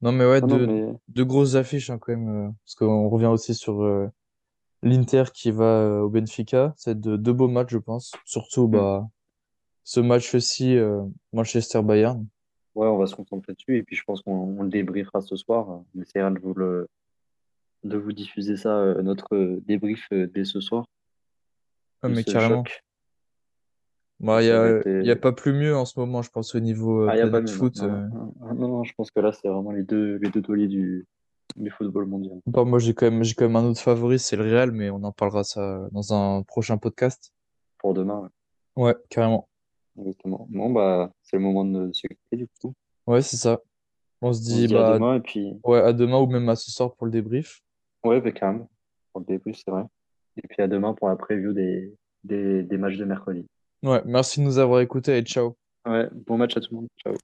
Non, 0.00 0.12
mais 0.12 0.24
ouais, 0.24 0.40
Ah 0.42 0.46
non, 0.46 0.56
deux, 0.56 0.66
mais 0.66 0.92
deux 1.08 1.24
grosses 1.24 1.54
affiches, 1.54 1.90
hein, 1.90 1.98
quand 1.98 2.12
même, 2.12 2.28
euh, 2.28 2.50
parce 2.64 2.74
qu'on 2.74 3.08
revient 3.08 3.26
aussi 3.26 3.54
sur 3.54 3.82
euh, 3.82 4.08
l'Inter 4.82 5.24
qui 5.32 5.50
va 5.50 5.64
euh, 5.64 6.00
au 6.00 6.08
Benfica. 6.08 6.72
C'est 6.76 6.98
de 6.98 7.16
deux 7.16 7.32
beaux 7.32 7.48
matchs, 7.48 7.72
je 7.72 7.78
pense. 7.78 8.12
Surtout, 8.24 8.66
hmm. 8.66 8.72
bah, 8.72 9.08
ce 9.82 10.00
match 10.00 10.34
aussi, 10.34 10.76
euh, 10.76 11.02
Manchester-Bayern. 11.34 12.26
ouais, 12.74 12.86
on 12.86 12.96
va 12.96 13.06
se 13.06 13.14
concentrer 13.14 13.52
dessus 13.52 13.76
et 13.76 13.82
puis 13.82 13.96
je 13.96 14.04
pense 14.04 14.22
qu'on 14.22 14.56
on 14.58 14.62
le 14.62 14.70
débriefera 14.70 15.20
ce 15.20 15.36
soir. 15.36 15.68
On 15.68 16.00
essaiera 16.00 16.30
de 16.30 16.38
vous 16.38 16.54
le, 16.54 16.88
de 17.82 17.98
vous 17.98 18.12
diffuser 18.12 18.56
ça, 18.56 18.78
euh, 18.78 19.02
notre 19.02 19.34
euh, 19.34 19.62
débrief 19.66 20.06
euh, 20.12 20.26
dès 20.26 20.44
ce 20.44 20.60
soir 20.60 20.86
De 22.08 22.14
mais 22.14 22.24
carrément. 22.24 22.64
Bah, 24.20 24.42
il 24.42 24.46
y 24.46 24.48
ça 24.48 24.60
va 24.60 24.80
a, 24.80 25.02
y 25.02 25.10
a 25.10 25.16
pas 25.16 25.32
plus 25.32 25.52
mieux 25.52 25.76
en 25.76 25.84
ce 25.84 25.98
moment, 25.98 26.22
je 26.22 26.30
pense, 26.30 26.54
au 26.54 26.60
niveau 26.60 27.02
euh, 27.02 27.08
Ah, 27.10 27.16
n'y 27.16 27.30
non. 27.30 27.46
foot. 27.46 27.76
Non, 27.82 27.84
euh. 27.84 28.08
non, 28.08 28.54
non, 28.54 28.68
non, 28.68 28.84
je 28.84 28.92
pense 28.94 29.10
que 29.10 29.20
là, 29.20 29.32
c'est 29.32 29.48
vraiment 29.48 29.72
les 29.72 29.82
deux, 29.82 30.16
les 30.16 30.30
deux 30.30 30.40
tauliers 30.40 30.68
du, 30.68 31.06
du 31.56 31.70
football 31.70 32.06
mondial. 32.06 32.38
Bon, 32.46 32.64
moi, 32.64 32.78
j'ai 32.78 32.94
quand 32.94 33.10
même, 33.10 33.22
j'ai 33.24 33.34
quand 33.34 33.44
même 33.44 33.56
un 33.56 33.64
autre 33.64 33.80
favori, 33.80 34.18
c'est 34.18 34.36
le 34.36 34.44
Real, 34.44 34.70
mais 34.70 34.88
on 34.90 35.02
en 35.02 35.12
parlera 35.12 35.44
ça 35.44 35.88
dans 35.92 36.14
un 36.14 36.42
prochain 36.42 36.78
podcast. 36.78 37.32
Pour 37.78 37.92
demain, 37.92 38.30
ouais, 38.76 38.84
Ouais, 38.84 38.96
carrément. 39.10 39.48
exactement. 39.98 40.46
Bon, 40.48 40.70
bah, 40.70 41.10
c'est 41.22 41.36
le 41.36 41.42
moment 41.42 41.64
de 41.64 41.92
se 41.92 42.06
quitter, 42.06 42.36
du 42.36 42.48
coup. 42.62 42.72
Ouais, 43.06 43.20
c'est 43.20 43.36
ça. 43.36 43.60
On 44.22 44.32
se 44.32 44.38
On 44.38 44.42
se 44.42 44.44
dit, 44.44 44.66
dit 44.68 44.76
à 44.76 44.82
bah, 44.82 44.94
demain 44.94 45.16
et 45.16 45.20
puis, 45.20 45.60
ouais, 45.64 45.80
à 45.80 45.92
demain 45.92 46.18
ou 46.18 46.26
même 46.26 46.48
à 46.48 46.56
ce 46.56 46.70
soir 46.70 46.94
pour 46.94 47.04
le 47.06 47.12
débrief. 47.12 47.62
ouais, 48.04 48.20
bah, 48.22 48.32
carrément. 48.32 48.70
Pour 49.12 49.20
le 49.20 49.26
débrief, 49.26 49.60
c'est 49.62 49.70
vrai. 49.70 49.82
Et 50.36 50.46
puis 50.48 50.62
à 50.62 50.68
demain 50.68 50.94
pour 50.94 51.08
la 51.08 51.16
preview 51.16 51.52
des, 51.52 51.94
des, 52.24 52.62
des 52.62 52.78
matchs 52.78 52.96
de 52.96 53.04
mercredi. 53.04 53.46
Ouais, 53.82 54.02
merci 54.04 54.40
de 54.40 54.44
nous 54.44 54.58
avoir 54.58 54.80
écoutés 54.80 55.18
et 55.18 55.22
ciao. 55.22 55.56
Ouais, 55.86 56.08
bon 56.12 56.38
match 56.38 56.56
à 56.56 56.60
tout 56.60 56.68
le 56.72 56.76
monde. 56.76 56.88
Ciao. 57.02 57.14